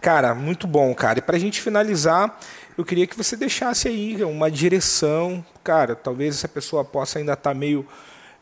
Cara, 0.00 0.34
muito 0.34 0.66
bom, 0.66 0.94
cara. 0.94 1.18
E 1.18 1.22
para 1.22 1.36
a 1.36 1.40
gente 1.40 1.60
finalizar, 1.60 2.38
eu 2.76 2.84
queria 2.84 3.06
que 3.06 3.16
você 3.16 3.36
deixasse 3.36 3.88
aí 3.88 4.22
uma 4.22 4.50
direção. 4.50 5.44
Cara, 5.64 5.96
talvez 5.96 6.36
essa 6.36 6.48
pessoa 6.48 6.84
possa 6.84 7.18
ainda 7.18 7.32
estar 7.32 7.50
tá 7.50 7.54
meio 7.54 7.86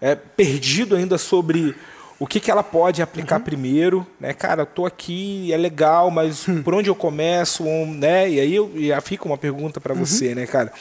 é, 0.01 0.15
perdido 0.15 0.95
ainda 0.95 1.17
sobre 1.17 1.75
o 2.19 2.27
que, 2.27 2.41
que 2.41 2.51
ela 2.51 2.63
pode 2.63 3.03
aplicar 3.03 3.39
uhum. 3.39 3.45
primeiro, 3.45 4.07
né? 4.19 4.33
Cara, 4.33 4.63
eu 4.63 4.67
tô 4.67 4.87
aqui, 4.87 5.53
é 5.53 5.57
legal, 5.57 6.11
mas 6.11 6.49
hum. 6.49 6.63
por 6.63 6.75
onde 6.75 6.89
eu 6.89 6.95
começo, 6.95 7.65
né? 7.65 8.31
E 8.31 8.41
aí 8.41 8.55
eu, 8.55 8.73
já 8.75 9.01
fica 9.01 9.27
uma 9.27 9.37
pergunta 9.37 9.81
para 9.81 9.93
uhum. 9.93 10.05
você, 10.05 10.35
né, 10.35 10.47
cara? 10.47 10.73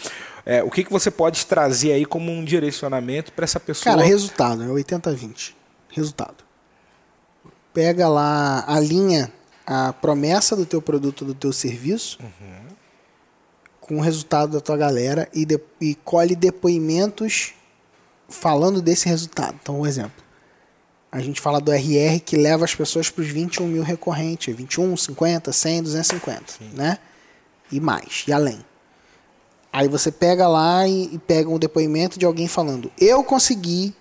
É, 0.46 0.64
o 0.64 0.70
que, 0.70 0.84
que 0.84 0.92
você 0.92 1.12
pode 1.12 1.46
trazer 1.46 1.92
aí 1.92 2.06
como 2.06 2.32
um 2.32 2.44
direcionamento 2.46 3.34
para 3.34 3.44
essa 3.44 3.60
pessoa? 3.60 3.96
Cara, 3.96 4.08
resultado, 4.08 4.64
é 4.64 4.68
80-20. 4.68 5.54
Resultado. 5.90 6.44
Pega 7.74 8.08
lá 8.08 8.64
a 8.68 8.80
linha 8.80 9.32
a 9.66 9.92
promessa 9.92 10.56
do 10.56 10.66
teu 10.66 10.82
produto, 10.82 11.26
do 11.26 11.34
teu 11.34 11.52
serviço, 11.52 12.20
uhum. 12.22 12.68
com 13.82 13.98
o 13.98 14.02
resultado 14.02 14.54
da 14.54 14.62
tua 14.62 14.78
galera 14.78 15.28
e, 15.34 15.46
de, 15.46 15.60
e 15.82 15.96
colhe 15.96 16.36
depoimentos 16.36 17.54
falando 18.30 18.82
desse 18.82 19.10
resultado. 19.10 19.58
Então, 19.62 19.82
um 19.82 19.86
exemplo. 19.86 20.25
A 21.16 21.22
gente 21.22 21.40
fala 21.40 21.62
do 21.62 21.72
RR 21.72 22.20
que 22.26 22.36
leva 22.36 22.66
as 22.66 22.76
pessoas 22.76 23.10
para 23.10 23.22
os 23.22 23.30
21 23.30 23.66
mil 23.68 23.84
recorrentes. 23.84 24.54
21, 24.54 24.98
50, 24.98 25.50
100, 25.50 25.84
250, 25.84 26.44
Sim. 26.52 26.70
né? 26.74 26.98
E 27.72 27.80
mais, 27.80 28.26
e 28.28 28.34
além. 28.34 28.60
Aí 29.72 29.88
você 29.88 30.12
pega 30.12 30.46
lá 30.46 30.86
e, 30.86 31.16
e 31.16 31.18
pega 31.18 31.50
um 31.50 31.58
depoimento 31.58 32.20
de 32.20 32.26
alguém 32.26 32.50
falando: 32.50 32.92
Eu 33.00 33.24
consegui 33.24 33.96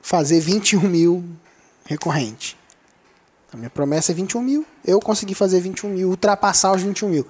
fazer 0.00 0.38
21 0.38 0.82
mil 0.82 1.24
recorrentes. 1.84 2.54
A 3.52 3.56
minha 3.56 3.68
promessa 3.68 4.12
é 4.12 4.14
21 4.14 4.40
mil. 4.40 4.64
Eu 4.84 5.00
consegui 5.00 5.34
fazer 5.34 5.60
21 5.60 5.88
mil, 5.88 6.10
ultrapassar 6.10 6.70
os 6.76 6.82
21 6.82 7.08
mil. 7.08 7.26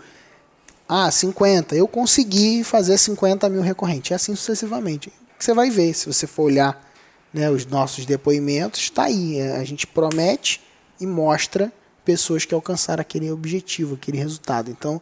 Ah, 0.87 1.11
50. 1.11 1.75
Eu 1.75 1.88
consegui 1.88 2.62
fazer 2.64 2.99
50 2.99 3.49
mil 3.49 3.62
recorrentes. 3.62 4.11
É 4.11 4.14
assim 4.14 4.37
sucessivamente. 4.37 5.11
Você 5.38 5.55
vai 5.55 5.71
ver, 5.71 5.95
se 5.95 6.05
você 6.05 6.27
for 6.27 6.42
olhar 6.42 6.91
né, 7.33 7.51
os 7.51 7.66
nossos 7.66 8.05
depoimentos, 8.07 8.81
está 8.81 9.05
aí. 9.05 9.38
É, 9.38 9.57
a 9.57 9.64
gente 9.64 9.87
promete 9.87 10.61
e 11.01 11.07
mostra 11.07 11.73
pessoas 12.05 12.45
que 12.45 12.55
alcançaram 12.55 13.01
aquele 13.01 13.31
objetivo, 13.31 13.95
aquele 13.95 14.18
resultado. 14.18 14.71
Então, 14.71 15.01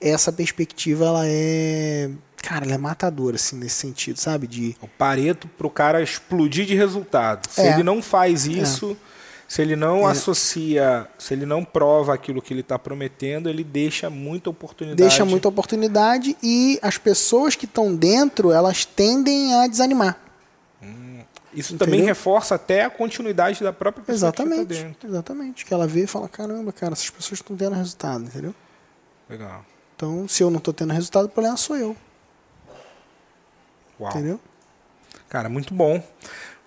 essa 0.00 0.32
perspectiva, 0.32 1.06
ela 1.06 1.22
é. 1.24 2.10
Cara, 2.42 2.64
ela 2.64 2.74
é 2.74 2.78
matadora, 2.78 3.36
assim, 3.36 3.56
nesse 3.56 3.76
sentido, 3.76 4.18
sabe? 4.18 4.46
De... 4.46 4.76
O 4.80 4.86
pareto 4.86 5.48
para 5.48 5.66
o 5.66 5.70
cara 5.70 6.02
explodir 6.02 6.64
de 6.64 6.76
resultado. 6.76 7.48
Se 7.50 7.62
é. 7.62 7.72
ele 7.72 7.82
não 7.82 8.00
faz 8.00 8.46
isso. 8.46 8.96
É 9.12 9.16
se 9.48 9.62
ele 9.62 9.76
não 9.76 10.08
é. 10.08 10.10
associa, 10.10 11.06
se 11.18 11.32
ele 11.32 11.46
não 11.46 11.64
prova 11.64 12.12
aquilo 12.12 12.42
que 12.42 12.52
ele 12.52 12.60
está 12.60 12.78
prometendo, 12.78 13.48
ele 13.48 13.62
deixa 13.62 14.10
muita 14.10 14.50
oportunidade. 14.50 15.00
Deixa 15.00 15.24
muita 15.24 15.48
oportunidade 15.48 16.36
e 16.42 16.78
as 16.82 16.98
pessoas 16.98 17.54
que 17.54 17.64
estão 17.64 17.94
dentro, 17.94 18.50
elas 18.50 18.84
tendem 18.84 19.54
a 19.54 19.68
desanimar. 19.68 20.18
Hum, 20.82 21.05
isso 21.56 21.74
Entendeu? 21.74 21.94
também 21.94 22.06
reforça 22.06 22.54
até 22.54 22.84
a 22.84 22.90
continuidade 22.90 23.64
da 23.64 23.72
própria 23.72 24.04
pessoa 24.04 24.28
exatamente, 24.28 24.66
que 24.66 24.72
está 24.74 24.86
dentro. 24.86 25.08
Exatamente. 25.08 25.64
Que 25.64 25.72
ela 25.72 25.86
vê 25.86 26.04
e 26.04 26.06
fala, 26.06 26.28
caramba, 26.28 26.70
cara, 26.70 26.92
essas 26.92 27.08
pessoas 27.08 27.40
estão 27.40 27.56
tendo 27.56 27.74
resultado, 27.74 28.24
entendeu? 28.24 28.54
Legal. 29.28 29.64
Então, 29.96 30.28
se 30.28 30.42
eu 30.42 30.50
não 30.50 30.58
estou 30.58 30.74
tendo 30.74 30.92
resultado, 30.92 31.24
o 31.24 31.28
problema 31.30 31.56
sou 31.56 31.74
eu. 31.76 31.96
Uau. 33.98 34.10
Entendeu? 34.10 34.38
Cara, 35.30 35.48
muito 35.48 35.72
bom. 35.72 36.02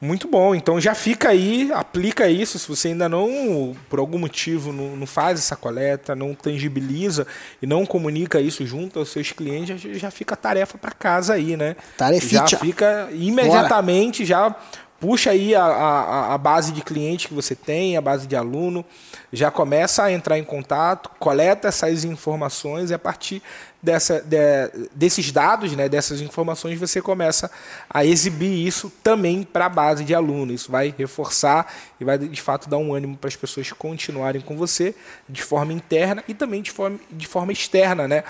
Muito 0.01 0.27
bom. 0.27 0.55
Então 0.55 0.79
já 0.79 0.95
fica 0.95 1.29
aí, 1.29 1.69
aplica 1.73 2.29
isso. 2.29 2.57
Se 2.57 2.67
você 2.67 2.89
ainda 2.89 3.09
não, 3.09 3.75
por 3.89 3.99
algum 3.99 4.17
motivo, 4.17 4.71
não, 4.71 4.95
não 4.95 5.05
faz 5.05 5.39
essa 5.39 5.55
coleta, 5.55 6.15
não 6.15 6.33
tangibiliza 6.33 7.27
e 7.61 7.67
não 7.67 7.85
comunica 7.85 8.39
isso 8.39 8.65
junto 8.65 8.99
aos 8.99 9.09
seus 9.09 9.31
clientes, 9.31 9.81
já, 9.81 9.93
já 9.93 10.11
fica 10.11 10.35
a 10.35 10.37
tarefa 10.37 10.77
para 10.77 10.91
casa 10.91 11.33
aí, 11.33 11.57
né? 11.57 11.75
Tarefa. 11.97 12.27
Já 12.27 12.47
fica 12.47 13.09
imediatamente, 13.11 14.23
Bora. 14.23 14.27
já 14.27 14.55
puxa 14.99 15.31
aí 15.31 15.55
a, 15.55 15.63
a, 15.63 16.33
a, 16.33 16.37
base 16.37 16.71
de 16.71 16.81
cliente 16.81 17.27
que 17.27 17.33
você 17.33 17.55
tem, 17.55 17.95
a 17.95 18.01
base 18.01 18.27
de 18.27 18.35
aluno, 18.35 18.85
já 19.31 19.49
começa 19.49 20.03
a 20.03 20.11
entrar 20.11 20.37
em 20.37 20.43
contato, 20.43 21.09
coleta 21.19 21.67
essas 21.67 22.03
informações 22.03 22.91
e 22.91 22.93
a 22.93 22.99
partir 22.99 23.41
dessa, 23.81 24.21
de, 24.21 24.89
desses 24.93 25.31
dados, 25.31 25.71
né, 25.73 25.87
dessas 25.87 26.21
informações, 26.21 26.79
você 26.79 27.01
começa 27.01 27.49
a 27.89 28.03
exibir 28.03 28.67
isso 28.67 28.91
também 29.01 29.43
para 29.43 29.65
a 29.65 29.69
base 29.69 30.03
de 30.03 30.13
aluno. 30.13 30.51
Isso 30.51 30.71
vai 30.71 30.93
reforçar 30.97 31.71
e 31.99 32.03
vai 32.03 32.17
de 32.17 32.41
fato 32.41 32.69
dar 32.69 32.77
um 32.77 32.93
ânimo 32.93 33.17
para 33.17 33.29
as 33.29 33.35
pessoas 33.35 33.71
continuarem 33.71 34.41
com 34.41 34.57
você 34.57 34.93
de 35.27 35.41
forma 35.41 35.71
interna 35.71 36.23
e 36.27 36.33
também 36.33 36.61
de 36.61 36.71
forma, 36.71 36.99
de 37.09 37.27
forma 37.27 37.51
externa, 37.51 38.07
né? 38.07 38.23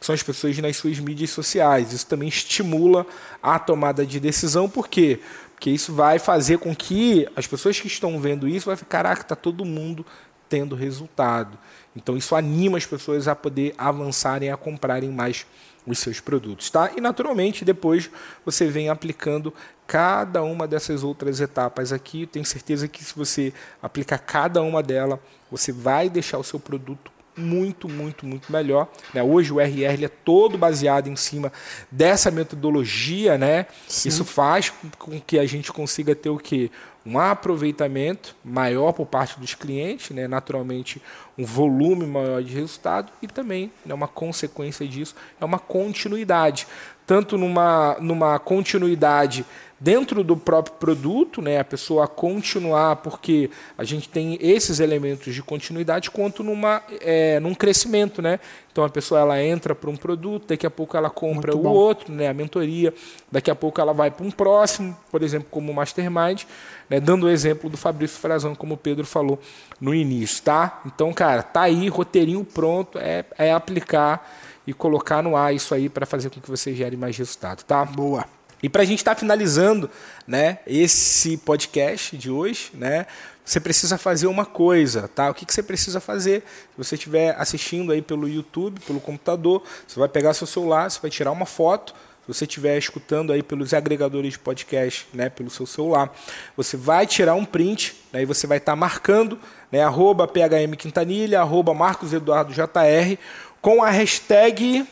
São 0.00 0.14
as 0.14 0.22
pessoas 0.22 0.58
nas 0.58 0.76
suas 0.76 0.98
mídias 0.98 1.30
sociais. 1.30 1.92
Isso 1.92 2.06
também 2.06 2.28
estimula 2.28 3.06
a 3.42 3.58
tomada 3.58 4.04
de 4.04 4.20
decisão, 4.20 4.68
por 4.68 4.88
quê? 4.88 5.20
Porque 5.56 5.70
isso 5.70 5.94
vai 5.94 6.18
fazer 6.18 6.58
com 6.58 6.76
que 6.76 7.26
as 7.34 7.46
pessoas 7.46 7.80
que 7.80 7.86
estão 7.86 8.20
vendo 8.20 8.46
isso 8.46 8.66
vai 8.66 8.76
ficar, 8.76 8.98
caraca, 8.98 9.22
está 9.22 9.34
todo 9.34 9.64
mundo 9.64 10.04
tendo 10.50 10.76
resultado. 10.76 11.58
Então 11.96 12.14
isso 12.14 12.36
anima 12.36 12.76
as 12.76 12.84
pessoas 12.84 13.26
a 13.26 13.34
poder 13.34 13.74
avançarem, 13.78 14.50
a 14.50 14.56
comprarem 14.56 15.10
mais 15.10 15.46
os 15.86 15.98
seus 15.98 16.20
produtos, 16.20 16.68
tá? 16.68 16.92
E 16.94 17.00
naturalmente 17.00 17.64
depois 17.64 18.10
você 18.44 18.66
vem 18.66 18.90
aplicando 18.90 19.52
cada 19.86 20.42
uma 20.42 20.68
dessas 20.68 21.02
outras 21.02 21.40
etapas 21.40 21.90
aqui. 21.90 22.26
Tenho 22.26 22.44
certeza 22.44 22.86
que 22.86 23.02
se 23.02 23.14
você 23.16 23.52
aplicar 23.80 24.18
cada 24.18 24.60
uma 24.60 24.82
delas, 24.82 25.18
você 25.50 25.72
vai 25.72 26.10
deixar 26.10 26.38
o 26.38 26.44
seu 26.44 26.60
produto 26.60 27.15
muito, 27.36 27.88
muito, 27.88 28.24
muito 28.24 28.50
melhor. 28.50 28.88
Né? 29.12 29.22
Hoje 29.22 29.52
o 29.52 29.60
RR 29.60 30.04
é 30.04 30.08
todo 30.08 30.56
baseado 30.56 31.08
em 31.08 31.16
cima 31.16 31.52
dessa 31.90 32.30
metodologia, 32.30 33.36
né? 33.36 33.66
Isso 33.88 34.24
faz 34.24 34.72
com 34.98 35.20
que 35.20 35.38
a 35.38 35.46
gente 35.46 35.72
consiga 35.72 36.14
ter 36.14 36.30
o 36.30 36.38
que 36.38 36.70
um 37.06 37.20
aproveitamento 37.20 38.34
maior 38.44 38.92
por 38.92 39.06
parte 39.06 39.38
dos 39.38 39.54
clientes, 39.54 40.10
né? 40.10 40.26
naturalmente 40.26 41.00
um 41.38 41.44
volume 41.44 42.04
maior 42.04 42.42
de 42.42 42.52
resultado 42.52 43.12
e 43.22 43.28
também 43.28 43.70
né, 43.84 43.94
uma 43.94 44.08
consequência 44.08 44.86
disso 44.88 45.14
é 45.40 45.44
uma 45.44 45.58
continuidade, 45.58 46.66
tanto 47.06 47.38
numa, 47.38 47.96
numa 48.00 48.38
continuidade 48.40 49.46
dentro 49.78 50.24
do 50.24 50.36
próprio 50.36 50.74
produto, 50.76 51.42
né, 51.42 51.58
a 51.58 51.64
pessoa 51.64 52.08
continuar, 52.08 52.96
porque 52.96 53.50
a 53.76 53.84
gente 53.84 54.08
tem 54.08 54.38
esses 54.40 54.80
elementos 54.80 55.34
de 55.34 55.42
continuidade, 55.42 56.10
quanto 56.10 56.42
numa, 56.42 56.82
é, 57.00 57.38
num 57.40 57.54
crescimento. 57.54 58.22
Né? 58.22 58.40
Então 58.72 58.84
a 58.84 58.88
pessoa 58.88 59.20
ela 59.20 59.42
entra 59.42 59.74
para 59.74 59.90
um 59.90 59.96
produto, 59.96 60.48
daqui 60.48 60.66
a 60.66 60.70
pouco 60.70 60.96
ela 60.96 61.10
compra 61.10 61.52
Muito 61.52 61.66
o 61.66 61.70
bom. 61.70 61.76
outro, 61.76 62.12
né, 62.12 62.28
a 62.28 62.34
mentoria, 62.34 62.92
daqui 63.30 63.50
a 63.50 63.54
pouco 63.54 63.80
ela 63.80 63.92
vai 63.92 64.10
para 64.10 64.24
um 64.24 64.30
próximo, 64.30 64.96
por 65.10 65.22
exemplo, 65.22 65.48
como 65.50 65.70
o 65.70 65.74
Mastermind, 65.74 66.42
né, 66.88 66.98
dando 66.98 67.26
o 67.26 67.28
exemplo 67.28 67.68
do 67.68 67.76
Fabrício 67.76 68.18
Frazão, 68.18 68.54
como 68.54 68.74
o 68.74 68.78
Pedro 68.78 69.04
falou 69.04 69.38
no 69.80 69.94
início. 69.94 70.42
tá? 70.42 70.80
Então, 70.86 71.12
cara, 71.12 71.42
tá 71.42 71.62
aí, 71.62 71.88
roteirinho 71.88 72.44
pronto, 72.44 72.98
é, 72.98 73.24
é 73.36 73.52
aplicar 73.52 74.30
e 74.66 74.72
colocar 74.72 75.22
no 75.22 75.36
ar 75.36 75.54
isso 75.54 75.74
aí 75.74 75.88
para 75.88 76.04
fazer 76.04 76.30
com 76.30 76.40
que 76.40 76.50
você 76.50 76.74
gere 76.74 76.96
mais 76.96 77.16
resultado. 77.16 77.62
tá? 77.62 77.84
Boa. 77.84 78.24
E 78.62 78.68
para 78.68 78.82
a 78.82 78.84
gente 78.84 78.98
estar 78.98 79.14
tá 79.14 79.20
finalizando 79.20 79.90
né, 80.26 80.58
esse 80.66 81.36
podcast 81.36 82.16
de 82.16 82.30
hoje, 82.30 82.70
né, 82.74 83.06
você 83.44 83.60
precisa 83.60 83.96
fazer 83.96 84.26
uma 84.26 84.44
coisa, 84.44 85.06
tá? 85.06 85.30
O 85.30 85.34
que, 85.34 85.46
que 85.46 85.54
você 85.54 85.62
precisa 85.62 86.00
fazer? 86.00 86.42
Se 86.42 86.76
você 86.76 86.94
estiver 86.96 87.36
assistindo 87.38 87.92
aí 87.92 88.02
pelo 88.02 88.28
YouTube, 88.28 88.80
pelo 88.80 88.98
computador, 88.98 89.62
você 89.86 90.00
vai 90.00 90.08
pegar 90.08 90.34
seu 90.34 90.48
celular, 90.48 90.90
você 90.90 90.98
vai 91.00 91.10
tirar 91.10 91.30
uma 91.30 91.46
foto. 91.46 91.94
Se 92.22 92.34
você 92.34 92.44
estiver 92.44 92.76
escutando 92.76 93.32
aí 93.32 93.44
pelos 93.44 93.72
agregadores 93.72 94.32
de 94.32 94.38
podcast, 94.40 95.06
né, 95.14 95.28
pelo 95.28 95.48
seu 95.48 95.64
celular, 95.64 96.12
você 96.56 96.76
vai 96.76 97.06
tirar 97.06 97.36
um 97.36 97.44
print, 97.44 97.94
né, 98.12 98.24
você 98.26 98.48
vai 98.48 98.58
estar 98.58 98.72
tá 98.72 98.76
marcando, 98.76 99.38
né, 99.70 99.80
arroba 99.80 100.26
PHM 100.26 100.74
Quintanilha, 100.76 101.40
arroba 101.40 101.72
Marcos 101.72 102.12
Eduardo 102.12 102.52
JR, 102.52 103.16
com 103.62 103.80
a 103.80 103.90
hashtag, 103.90 104.84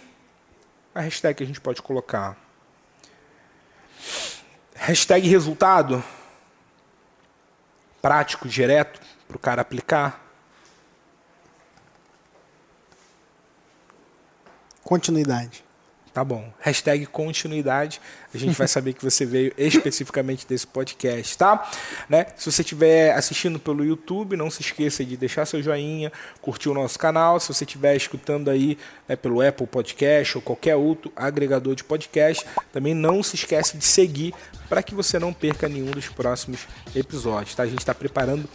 a 0.95 1.01
hashtag 1.01 1.39
que 1.39 1.43
a 1.43 1.47
gente 1.47 1.61
pode 1.61 1.83
colocar, 1.83 2.37
Hashtag 4.75 5.29
resultado. 5.29 6.03
Prático, 8.03 8.49
direto, 8.49 9.01
para 9.27 9.37
o 9.37 9.41
cara 9.41 9.63
aplicar. 9.63 10.21
Continuidade. 14.83 15.65
Tá 16.15 16.23
bom. 16.23 16.49
Hashtag 16.61 17.07
continuidade. 17.07 18.01
A 18.33 18.39
gente 18.39 18.57
vai 18.57 18.69
saber 18.71 18.93
que 18.93 19.03
você 19.03 19.27
veio 19.27 19.53
especificamente 19.59 20.47
desse 20.47 20.65
podcast, 20.65 21.37
tá? 21.37 21.69
Né? 22.09 22.27
Se 22.37 22.53
você 22.53 22.63
estiver 22.63 23.13
assistindo 23.13 23.59
pelo 23.59 23.85
YouTube, 23.85 24.37
não 24.37 24.49
se 24.49 24.61
esqueça 24.61 25.05
de 25.05 25.17
deixar 25.17 25.45
seu 25.45 25.61
joinha, 25.61 26.13
curtir 26.41 26.69
o 26.69 26.75
nosso 26.75 26.97
canal. 27.01 27.41
Se 27.41 27.53
você 27.53 27.65
estiver 27.65 27.97
escutando 27.97 28.49
aí 28.49 28.79
né, 29.09 29.17
pelo 29.17 29.45
Apple 29.45 29.67
Podcast 29.67 30.39
ou 30.39 30.43
qualquer 30.43 30.77
outro 30.77 31.11
agregador 31.17 31.75
de 31.75 31.83
podcast, 31.83 32.47
também 32.73 32.95
não 32.95 33.21
se 33.21 33.35
esqueça 33.35 33.77
de 33.77 33.85
seguir 33.85 34.33
para 34.69 34.85
que 34.85 34.95
você 34.95 35.19
não 35.19 35.33
perca 35.33 35.69
nenhum 35.69 35.91
dos 35.91 36.09
próximos 36.09 36.61
episódios, 36.95 37.57
tá? 37.57 37.65
A 37.65 37.67
gente 37.67 37.81
está 37.81 37.93
preparando 37.93 38.49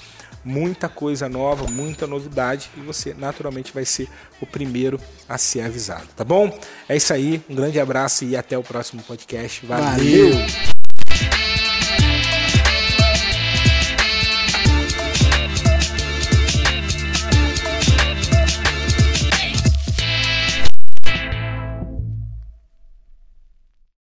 muita 0.43 0.87
coisa 0.87 1.27
nova, 1.27 1.67
muita 1.69 2.07
novidade 2.07 2.69
e 2.77 2.79
você 2.79 3.13
naturalmente 3.13 3.73
vai 3.73 3.85
ser 3.85 4.07
o 4.41 4.45
primeiro 4.45 4.99
a 5.27 5.37
ser 5.37 5.61
avisado, 5.61 6.07
tá 6.15 6.23
bom? 6.23 6.57
É 6.87 6.95
isso 6.95 7.13
aí, 7.13 7.41
um 7.49 7.55
grande 7.55 7.79
abraço 7.79 8.23
e 8.23 8.35
até 8.35 8.57
o 8.57 8.63
próximo 8.63 9.01
podcast. 9.03 9.65
Valeu. 9.65 10.31
Valeu. 10.31 10.68